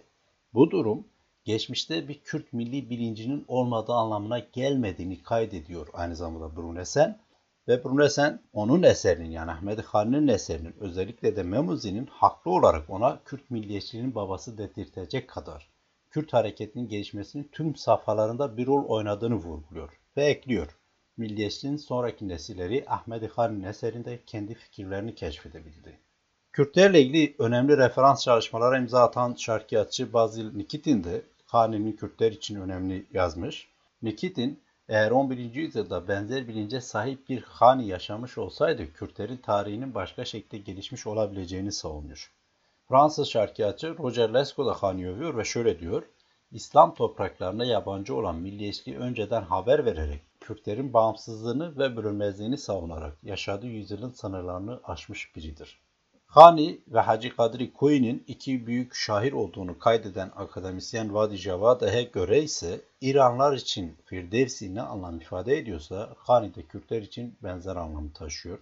bu 0.54 0.72
durum 0.72 1.06
geçmişte 1.46 2.08
bir 2.08 2.20
Kürt 2.20 2.54
milli 2.54 2.90
bilincinin 2.90 3.46
olmadığı 3.48 3.94
anlamına 3.94 4.40
gelmediğini 4.40 5.24
kaydediyor 5.24 5.88
aynı 5.94 6.16
zamanda 6.16 6.56
Brunesen. 6.56 7.20
Ve 7.68 7.84
Brunesen 7.84 8.42
onun 8.54 8.84
eserinin 8.84 9.30
yani 9.30 9.52
Ahmet 9.52 9.82
Hani'nin 9.82 10.28
eserinin 10.28 10.76
özellikle 10.80 11.36
de 11.36 11.44
Memuzi'nin 11.44 12.06
haklı 12.06 12.52
olarak 12.52 12.90
ona 12.90 13.20
Kürt 13.26 13.52
milliyetçiliğinin 13.52 14.16
babası 14.16 14.58
dedirtecek 14.58 15.30
kadar 15.30 15.72
Kürt 16.12 16.34
hareketinin 16.34 16.88
gelişmesinin 16.88 17.50
tüm 17.52 17.76
safhalarında 17.76 18.58
bir 18.58 18.68
rol 18.68 18.86
oynadığını 18.86 19.36
vurguluyor 19.36 19.90
ve 20.18 20.26
ekliyor. 20.26 20.78
Milliyetçiliğin 21.18 21.78
sonraki 21.78 22.28
nesilleri 22.28 22.84
Ahmet 22.88 23.32
Hani'nin 23.32 23.64
eserinde 23.64 24.20
kendi 24.26 24.54
fikirlerini 24.54 25.16
keşfedebildi. 25.16 26.00
Kürtlerle 26.52 27.02
ilgili 27.02 27.36
önemli 27.40 27.78
referans 27.78 28.24
çalışmalara 28.24 28.78
imza 28.78 29.04
atan 29.04 29.34
şarkiyatçı 29.34 30.14
Bazil 30.14 30.56
Nikitin 30.56 31.04
de 31.04 31.22
Hani'nin 31.46 31.92
Kürtler 31.92 32.32
için 32.32 32.56
önemli 32.56 33.06
yazmış. 33.14 33.68
Nikitin 34.02 34.60
eğer 34.90 35.12
11. 35.12 35.56
yüzyılda 35.56 36.08
benzer 36.08 36.48
bilince 36.48 36.82
sahip 36.82 37.30
bir 37.30 37.42
Hani 37.42 37.88
yaşamış 37.88 38.38
olsaydı 38.38 38.94
Kürtlerin 38.94 39.38
tarihinin 39.38 39.96
başka 39.96 40.26
şekilde 40.26 40.58
gelişmiş 40.58 41.08
olabileceğini 41.08 41.72
savunuyor. 41.72 42.32
Fransız 42.88 43.30
şarkiyatçı 43.30 43.98
Roger 43.98 44.34
Lescaut 44.34 44.70
da 44.70 44.74
Hani 44.74 45.10
övüyor 45.10 45.38
ve 45.38 45.44
şöyle 45.44 45.80
diyor. 45.80 46.04
İslam 46.52 46.96
topraklarına 46.96 47.66
yabancı 47.66 48.16
olan 48.16 48.36
milliyetçiliği 48.36 48.98
önceden 48.98 49.42
haber 49.42 49.86
vererek 49.86 50.22
Kürtlerin 50.40 50.94
bağımsızlığını 50.94 51.78
ve 51.78 51.98
bölünmezliğini 51.98 52.58
savunarak 52.58 53.18
yaşadığı 53.24 53.68
yüzyılın 53.68 54.10
sınırlarını 54.10 54.80
aşmış 54.84 55.36
biridir. 55.36 55.80
Hani 56.32 56.82
ve 56.88 57.00
Hacı 57.00 57.36
Kadri 57.36 57.74
Koyun'un 57.74 58.24
iki 58.28 58.68
büyük 58.68 58.96
şair 58.96 59.32
olduğunu 59.32 59.80
kaydeden 59.80 60.32
akademisyen 60.36 61.14
Vadi 61.14 61.38
Javada'ya 61.38 62.02
göre 62.02 62.44
ise 62.44 62.82
İranlar 63.02 63.54
için 63.54 63.98
Firdevsi 64.06 64.76
ne 64.76 64.82
anlam 64.82 65.18
ifade 65.18 65.58
ediyorsa 65.58 66.10
Hani 66.18 66.56
de 66.56 66.64
Kürtler 66.64 67.02
için 67.02 67.38
benzer 67.44 67.76
anlamı 67.76 68.14
taşıyor. 68.14 68.60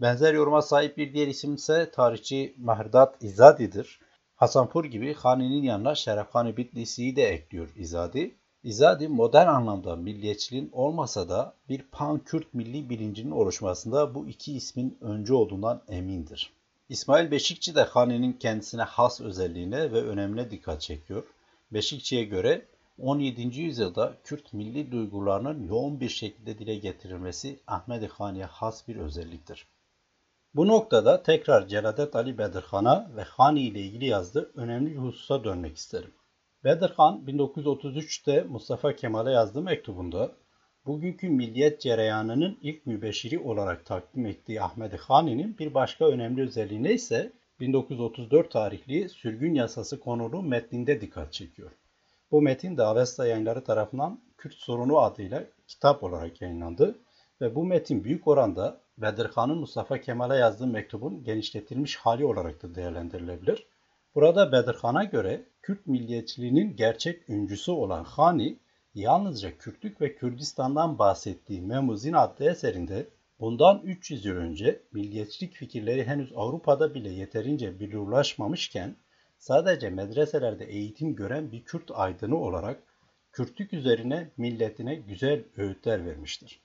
Benzer 0.00 0.34
yoruma 0.34 0.62
sahip 0.62 0.96
bir 0.96 1.14
diğer 1.14 1.26
isim 1.26 1.54
ise 1.54 1.90
tarihçi 1.90 2.54
Mahirdat 2.58 3.22
İzadi'dir. 3.22 4.00
Hasanpur 4.36 4.84
gibi 4.84 5.14
Hani'nin 5.14 5.62
yanına 5.62 5.94
Şerefhani 5.94 6.56
Bitlisi'yi 6.56 7.16
de 7.16 7.22
ekliyor 7.22 7.68
İzadi. 7.76 8.34
İzadi 8.62 9.08
modern 9.08 9.48
anlamda 9.48 9.96
milliyetçiliğin 9.96 10.70
olmasa 10.72 11.28
da 11.28 11.54
bir 11.68 11.82
pan-Kürt 11.92 12.54
milli 12.54 12.90
bilincinin 12.90 13.30
oluşmasında 13.30 14.14
bu 14.14 14.28
iki 14.28 14.56
ismin 14.56 14.98
önce 15.00 15.34
olduğundan 15.34 15.82
emindir. 15.88 16.61
İsmail 16.88 17.30
Beşikçi 17.30 17.74
de 17.74 17.82
Hani'nin 17.82 18.32
kendisine 18.32 18.82
has 18.82 19.20
özelliğine 19.20 19.92
ve 19.92 20.02
önemine 20.02 20.50
dikkat 20.50 20.80
çekiyor. 20.80 21.24
Beşikçi'ye 21.72 22.24
göre 22.24 22.66
17. 22.98 23.60
yüzyılda 23.60 24.14
Kürt 24.24 24.52
milli 24.52 24.92
duygularının 24.92 25.68
yoğun 25.68 26.00
bir 26.00 26.08
şekilde 26.08 26.58
dile 26.58 26.74
getirilmesi 26.76 27.60
Ahmet 27.66 28.10
Hani'ye 28.10 28.44
has 28.44 28.88
bir 28.88 28.96
özelliktir. 28.96 29.66
Bu 30.54 30.68
noktada 30.68 31.22
tekrar 31.22 31.68
Celadet 31.68 32.16
Ali 32.16 32.38
Bedirhan'a 32.38 33.10
ve 33.16 33.22
Hani 33.22 33.60
ile 33.60 33.80
ilgili 33.80 34.06
yazdığı 34.06 34.52
önemli 34.54 34.92
bir 34.92 34.98
hususa 34.98 35.44
dönmek 35.44 35.76
isterim. 35.76 36.12
Bedirhan 36.64 37.24
1933'te 37.26 38.42
Mustafa 38.42 38.96
Kemal'e 38.96 39.30
yazdığı 39.30 39.62
mektubunda 39.62 40.32
bugünkü 40.86 41.28
milliyet 41.28 41.80
cereyanının 41.80 42.58
ilk 42.62 42.86
mübeşiri 42.86 43.38
olarak 43.38 43.86
takdim 43.86 44.26
ettiği 44.26 44.62
Ahmet 44.62 45.00
Hani'nin 45.00 45.58
bir 45.58 45.74
başka 45.74 46.04
önemli 46.04 46.42
özelliğine 46.42 46.92
ise 46.92 47.32
1934 47.60 48.50
tarihli 48.50 49.08
sürgün 49.08 49.54
yasası 49.54 50.00
konulu 50.00 50.42
metninde 50.42 51.00
dikkat 51.00 51.32
çekiyor. 51.32 51.70
Bu 52.30 52.42
metin 52.42 52.76
de 52.76 52.82
Avesta 52.82 53.26
yayınları 53.26 53.64
tarafından 53.64 54.20
Kürt 54.38 54.54
sorunu 54.54 54.98
adıyla 54.98 55.44
kitap 55.68 56.02
olarak 56.02 56.42
yayınlandı 56.42 56.98
ve 57.40 57.54
bu 57.54 57.64
metin 57.64 58.04
büyük 58.04 58.28
oranda 58.28 58.80
Bedirhan'ın 58.98 59.58
Mustafa 59.58 60.00
Kemal'e 60.00 60.36
yazdığı 60.36 60.66
mektubun 60.66 61.24
genişletilmiş 61.24 61.96
hali 61.96 62.24
olarak 62.24 62.62
da 62.62 62.74
değerlendirilebilir. 62.74 63.66
Burada 64.14 64.52
Bedirhan'a 64.52 65.04
göre 65.04 65.42
Kürt 65.62 65.86
milliyetçiliğinin 65.86 66.76
gerçek 66.76 67.30
öncüsü 67.30 67.70
olan 67.70 68.04
Hani, 68.04 68.58
yalnızca 68.94 69.58
Kürtlük 69.58 70.00
ve 70.00 70.14
Kürdistan'dan 70.14 70.98
bahsettiği 70.98 71.62
Memuzin 71.62 72.12
adlı 72.12 72.50
eserinde 72.50 73.06
bundan 73.40 73.80
300 73.84 74.24
yıl 74.24 74.36
önce 74.36 74.82
milliyetçilik 74.92 75.54
fikirleri 75.54 76.04
henüz 76.04 76.32
Avrupa'da 76.36 76.94
bile 76.94 77.08
yeterince 77.08 77.80
bilirlaşmamışken 77.80 78.96
sadece 79.38 79.90
medreselerde 79.90 80.64
eğitim 80.64 81.14
gören 81.14 81.52
bir 81.52 81.64
Kürt 81.64 81.90
aydını 81.94 82.36
olarak 82.36 82.82
Kürtlük 83.32 83.72
üzerine 83.72 84.30
milletine 84.36 84.94
güzel 84.94 85.44
öğütler 85.56 86.06
vermiştir. 86.06 86.62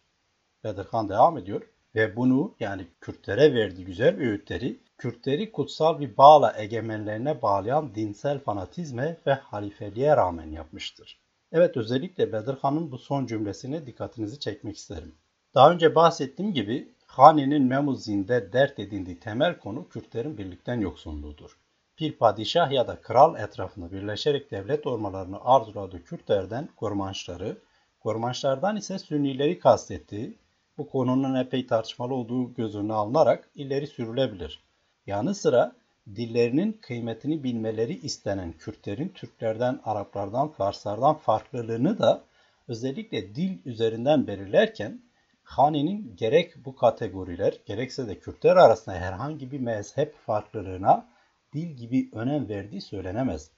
Bedirhan 0.64 1.10
devam 1.10 1.38
ediyor 1.38 1.62
ve 1.96 2.16
bunu 2.16 2.56
yani 2.60 2.88
Kürtlere 3.02 3.54
verdiği 3.54 3.86
güzel 3.86 4.18
öğütleri 4.18 4.80
Kürtleri 4.98 5.52
kutsal 5.52 6.00
bir 6.00 6.18
bağla 6.18 6.54
egemenlerine 6.58 7.42
bağlayan 7.42 7.96
dinsel 7.96 8.40
fanatizme 8.40 9.18
ve 9.28 9.34
halifeliğe 9.34 10.18
rağmen 10.18 10.52
yapmıştır. 10.52 11.27
Evet 11.52 11.78
özellikle 11.78 12.34
Bedirhan'ın 12.34 12.92
bu 12.92 12.98
son 12.98 13.26
cümlesine 13.26 13.86
dikkatinizi 13.86 14.40
çekmek 14.40 14.78
isterim. 14.78 15.16
Daha 15.56 15.72
önce 15.72 15.96
bahsettiğim 15.96 16.54
gibi 16.54 16.94
Hani'nin 17.06 17.64
Memuzzin'de 17.64 18.54
dert 18.54 18.80
edindiği 18.80 19.20
temel 19.20 19.60
konu 19.60 19.90
Kürtlerin 19.90 20.38
birlikten 20.38 20.80
yoksunluğudur. 20.80 21.58
Bir 22.00 22.12
padişah 22.12 22.72
ya 22.72 22.88
da 22.88 23.02
kral 23.02 23.40
etrafında 23.40 23.92
birleşerek 23.92 24.52
devlet 24.52 24.88
ormalarını 24.88 25.46
arzuladığı 25.46 26.04
Kürtlerden 26.04 26.70
Kormanşları, 26.76 27.58
Kormanşlardan 28.00 28.78
ise 28.78 29.00
Sünnileri 29.00 29.60
kastettiği 29.60 30.38
bu 30.78 30.90
konunun 30.90 31.36
epey 31.36 31.68
tartışmalı 31.68 32.14
olduğu 32.14 32.54
göz 32.54 32.76
önüne 32.76 32.94
alınarak 32.94 33.50
ileri 33.56 33.88
sürülebilir. 33.88 34.64
Yanı 35.06 35.36
sıra 35.36 35.76
dillerinin 36.16 36.74
kıymetini 36.82 37.44
bilmeleri 37.44 37.94
istenen 37.94 38.52
Kürtlerin 38.52 39.10
Türklerden, 39.10 39.80
Araplardan, 39.84 40.48
Farslardan 40.48 41.16
farklılığını 41.18 42.00
da 42.00 42.24
özellikle 42.68 43.36
dil 43.36 43.58
üzerinden 43.66 44.28
belirlerken 44.28 45.02
Hani'nin 45.44 46.16
gerek 46.16 46.66
bu 46.66 46.76
kategoriler 46.76 47.54
gerekse 47.66 48.08
de 48.08 48.20
Kürtler 48.20 48.56
arasında 48.56 48.96
herhangi 48.96 49.52
bir 49.52 49.60
mezhep 49.60 50.16
farklılığına 50.16 51.08
dil 51.54 51.68
gibi 51.68 52.10
önem 52.14 52.50
verdiği 52.50 52.82
söylenemez. 52.82 53.52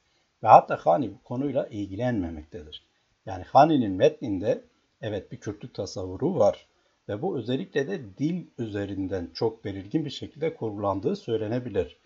Ve 0.43 0.47
hatta 0.47 0.79
Hani 0.83 1.13
bu 1.13 1.23
konuyla 1.23 1.67
ilgilenmemektedir. 1.67 2.87
Yani 3.25 3.43
Hani'nin 3.43 3.91
metninde 3.91 4.63
evet 5.01 5.31
bir 5.31 5.39
Kürtlük 5.39 5.73
tasavvuru 5.73 6.39
var. 6.39 6.67
Ve 7.09 7.21
bu 7.21 7.37
özellikle 7.37 7.87
de 7.87 8.17
dil 8.17 8.47
üzerinden 8.57 9.29
çok 9.33 9.65
belirgin 9.65 10.05
bir 10.05 10.09
şekilde 10.09 10.55
kurgulandığı 10.55 11.15
söylenebilir. 11.15 11.97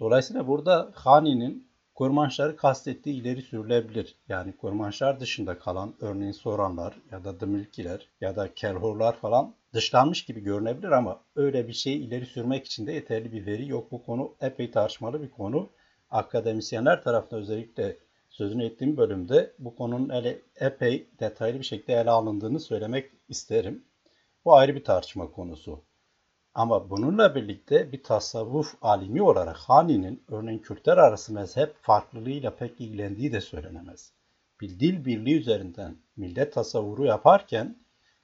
Dolayısıyla 0.00 0.46
burada 0.46 0.90
Hani'nin 0.94 1.72
Kurmanşları 1.94 2.56
kastettiği 2.56 3.20
ileri 3.20 3.42
sürülebilir. 3.42 4.16
Yani 4.28 4.56
kurmanşlar 4.56 5.20
dışında 5.20 5.58
kalan 5.58 5.94
örneğin 6.00 6.32
Soranlar 6.32 6.94
ya 7.10 7.24
da 7.24 7.40
Dımilkiler 7.40 8.08
ya 8.20 8.36
da 8.36 8.54
Kelhorlar 8.54 9.16
falan 9.16 9.54
dışlanmış 9.74 10.24
gibi 10.24 10.40
görünebilir 10.40 10.90
ama 10.90 11.20
öyle 11.36 11.68
bir 11.68 11.72
şeyi 11.72 11.98
ileri 11.98 12.26
sürmek 12.26 12.66
için 12.66 12.86
de 12.86 12.92
yeterli 12.92 13.32
bir 13.32 13.46
veri 13.46 13.68
yok. 13.68 13.92
Bu 13.92 14.02
konu 14.02 14.34
epey 14.40 14.70
tartışmalı 14.70 15.22
bir 15.22 15.30
konu. 15.30 15.70
Akademisyenler 16.10 17.02
tarafından 17.02 17.42
özellikle 17.42 17.96
sözünü 18.30 18.64
ettiğim 18.64 18.96
bölümde 18.96 19.54
bu 19.58 19.76
konunun 19.76 20.08
ele, 20.08 20.42
epey 20.56 21.08
detaylı 21.20 21.58
bir 21.58 21.64
şekilde 21.64 21.94
ele 21.94 22.10
alındığını 22.10 22.60
söylemek 22.60 23.10
isterim. 23.28 23.84
Bu 24.44 24.54
ayrı 24.54 24.74
bir 24.74 24.84
tartışma 24.84 25.30
konusu. 25.30 25.82
Ama 26.54 26.90
bununla 26.90 27.34
birlikte 27.34 27.92
bir 27.92 28.02
tasavvuf 28.02 28.74
alimi 28.82 29.22
olarak 29.22 29.56
Hani'nin 29.56 30.22
örneğin 30.28 30.58
Kürtler 30.58 30.96
arası 30.96 31.32
mezhep 31.32 31.74
farklılığıyla 31.82 32.56
pek 32.56 32.80
ilgilendiği 32.80 33.32
de 33.32 33.40
söylenemez. 33.40 34.12
bir 34.60 34.80
dil 34.80 35.04
birliği 35.04 35.40
üzerinden 35.40 35.96
millet 36.16 36.52
tasavvuru 36.52 37.04
yaparken 37.04 37.76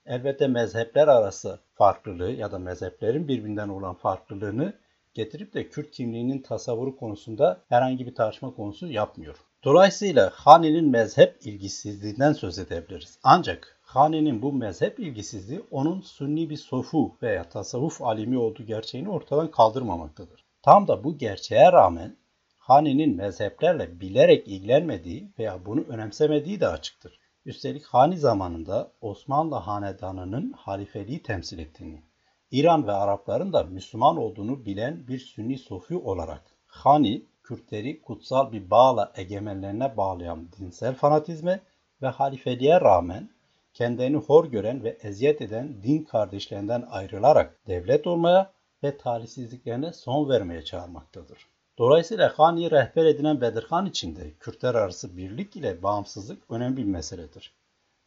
elbette 0.06 0.46
mezhepler 0.46 1.08
arası 1.08 1.58
farklılığı 1.74 2.30
ya 2.30 2.52
da 2.52 2.58
mezheplerin 2.58 3.28
birbirinden 3.28 3.68
olan 3.68 3.94
farklılığını 3.94 4.72
getirip 5.14 5.54
de 5.54 5.68
Kürt 5.68 5.90
kimliğinin 5.90 6.42
tasavvuru 6.42 6.96
konusunda 6.96 7.60
herhangi 7.68 8.06
bir 8.06 8.14
tartışma 8.14 8.54
konusu 8.54 8.86
yapmıyor. 8.86 9.36
Dolayısıyla 9.64 10.30
Hani'nin 10.34 10.90
mezhep 10.90 11.36
ilgisizliğinden 11.46 12.32
söz 12.32 12.58
edebiliriz. 12.58 13.18
Ancak 13.22 13.77
Hani'nin 13.88 14.42
bu 14.42 14.52
mezhep 14.52 15.00
ilgisizliği 15.00 15.60
onun 15.70 16.00
sünni 16.00 16.50
bir 16.50 16.56
sofu 16.56 17.16
veya 17.22 17.48
tasavvuf 17.48 18.02
alimi 18.02 18.38
olduğu 18.38 18.62
gerçeğini 18.62 19.10
ortadan 19.10 19.50
kaldırmamaktadır. 19.50 20.44
Tam 20.62 20.88
da 20.88 21.04
bu 21.04 21.18
gerçeğe 21.18 21.72
rağmen 21.72 22.16
Hani'nin 22.58 23.16
mezheplerle 23.16 24.00
bilerek 24.00 24.48
ilgilenmediği 24.48 25.30
veya 25.38 25.66
bunu 25.66 25.80
önemsemediği 25.80 26.60
de 26.60 26.68
açıktır. 26.68 27.18
Üstelik 27.46 27.84
Hani 27.84 28.18
zamanında 28.18 28.92
Osmanlı 29.00 29.54
Hanedanı'nın 29.54 30.52
halifeliği 30.52 31.22
temsil 31.22 31.58
ettiğini, 31.58 32.02
İran 32.50 32.86
ve 32.86 32.92
Arapların 32.92 33.52
da 33.52 33.62
Müslüman 33.62 34.16
olduğunu 34.16 34.64
bilen 34.64 35.08
bir 35.08 35.18
Sünni 35.18 35.58
sofi 35.58 35.96
olarak 35.96 36.42
Hani, 36.66 37.22
Kürtleri 37.42 38.02
kutsal 38.02 38.52
bir 38.52 38.70
bağla 38.70 39.12
egemenlerine 39.16 39.96
bağlayan 39.96 40.48
dinsel 40.58 40.94
fanatizme 40.94 41.60
ve 42.02 42.06
halifeliğe 42.08 42.80
rağmen 42.80 43.37
kendini 43.78 44.16
hor 44.16 44.44
gören 44.44 44.84
ve 44.84 44.98
eziyet 45.02 45.42
eden 45.42 45.82
din 45.82 46.02
kardeşlerinden 46.02 46.86
ayrılarak 46.90 47.58
devlet 47.66 48.06
olmaya 48.06 48.52
ve 48.82 48.96
talihsizliklerine 48.96 49.92
son 49.92 50.28
vermeye 50.28 50.64
çağırmaktadır. 50.64 51.46
Dolayısıyla 51.78 52.32
Hani'yi 52.36 52.70
rehber 52.70 53.04
edinen 53.04 53.40
Bedirhan 53.40 53.86
için 53.86 54.16
de 54.16 54.34
Kürtler 54.40 54.74
arası 54.74 55.16
birlik 55.16 55.56
ile 55.56 55.82
bağımsızlık 55.82 56.50
önemli 56.50 56.76
bir 56.76 56.84
meseledir. 56.84 57.54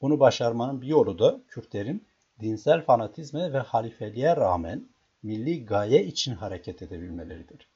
Bunu 0.01 0.19
başarmanın 0.19 0.81
bir 0.81 0.87
yolu 0.87 1.19
da 1.19 1.41
Kürtlerin 1.47 2.07
dinsel 2.39 2.81
fanatizme 2.81 3.53
ve 3.53 3.59
halifeliğe 3.59 4.35
rağmen 4.35 4.89
milli 5.23 5.65
gaye 5.65 6.03
için 6.03 6.35
hareket 6.35 6.81
edebilmeleridir. 6.81 7.67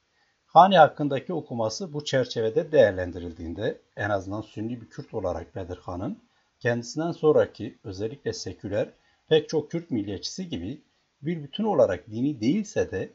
Hani 0.45 0.77
hakkındaki 0.77 1.33
okuması 1.33 1.93
bu 1.93 2.05
çerçevede 2.05 2.71
değerlendirildiğinde 2.71 3.81
en 3.97 4.09
azından 4.09 4.41
Sünni 4.41 4.81
bir 4.81 4.89
Kürt 4.89 5.13
olarak 5.13 5.55
Bedirhan'ın 5.55 6.24
kendisinden 6.65 7.11
sonraki 7.11 7.77
özellikle 7.83 8.33
seküler 8.33 8.89
pek 9.29 9.49
çok 9.49 9.71
Kürt 9.71 9.91
milliyetçisi 9.91 10.49
gibi 10.49 10.81
bir 11.21 11.43
bütün 11.43 11.63
olarak 11.63 12.11
dini 12.11 12.41
değilse 12.41 12.91
de 12.91 13.09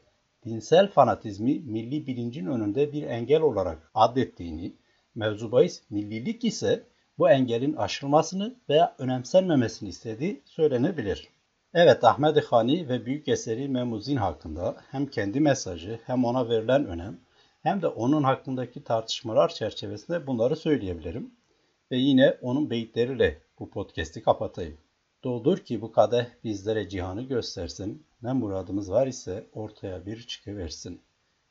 dinsel 0.45 0.87
fanatizmi 0.87 1.59
milli 1.59 2.07
bilincin 2.07 2.45
önünde 2.45 2.91
bir 2.93 3.03
engel 3.03 3.41
olarak 3.41 3.91
adettiğini, 3.93 4.73
mevzu 5.15 5.51
bahis 5.51 5.81
millilik 5.89 6.43
ise 6.43 6.83
bu 7.17 7.29
engelin 7.29 7.73
aşılmasını 7.73 8.55
veya 8.69 8.95
önemsenmemesini 8.97 9.89
istediği 9.89 10.41
söylenebilir. 10.45 11.27
Evet 11.73 12.03
Ahmet 12.03 12.45
Hani 12.45 12.89
ve 12.89 13.05
büyük 13.05 13.27
eseri 13.27 13.67
Memuzin 13.67 14.17
hakkında 14.17 14.75
hem 14.91 15.07
kendi 15.07 15.39
mesajı 15.39 15.99
hem 16.05 16.25
ona 16.25 16.49
verilen 16.49 16.85
önem 16.85 17.19
hem 17.63 17.81
de 17.81 17.87
onun 17.87 18.23
hakkındaki 18.23 18.83
tartışmalar 18.83 19.49
çerçevesinde 19.49 20.27
bunları 20.27 20.55
söyleyebilirim. 20.55 21.31
Ve 21.91 21.97
yine 21.97 22.37
onun 22.41 22.69
beyitleriyle 22.69 23.41
bu 23.59 23.69
podcast'i 23.69 24.21
kapatayım. 24.21 24.77
Doğdur 25.23 25.57
ki 25.57 25.81
bu 25.81 25.91
kadeh 25.91 26.25
bizlere 26.43 26.89
cihanı 26.89 27.21
göstersin, 27.21 28.05
ne 28.21 28.33
muradımız 28.33 28.91
var 28.91 29.07
ise 29.07 29.47
ortaya 29.53 30.05
bir 30.05 30.27
çıkıversin. 30.27 31.01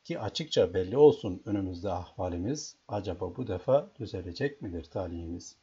Ki 0.03 0.19
açıkça 0.19 0.73
belli 0.73 0.97
olsun 0.97 1.41
önümüzde 1.45 1.91
ahvalimiz, 1.91 2.75
acaba 2.87 3.35
bu 3.35 3.47
defa 3.47 3.89
düzelecek 3.99 4.61
midir 4.61 4.83
talihimiz? 4.83 5.55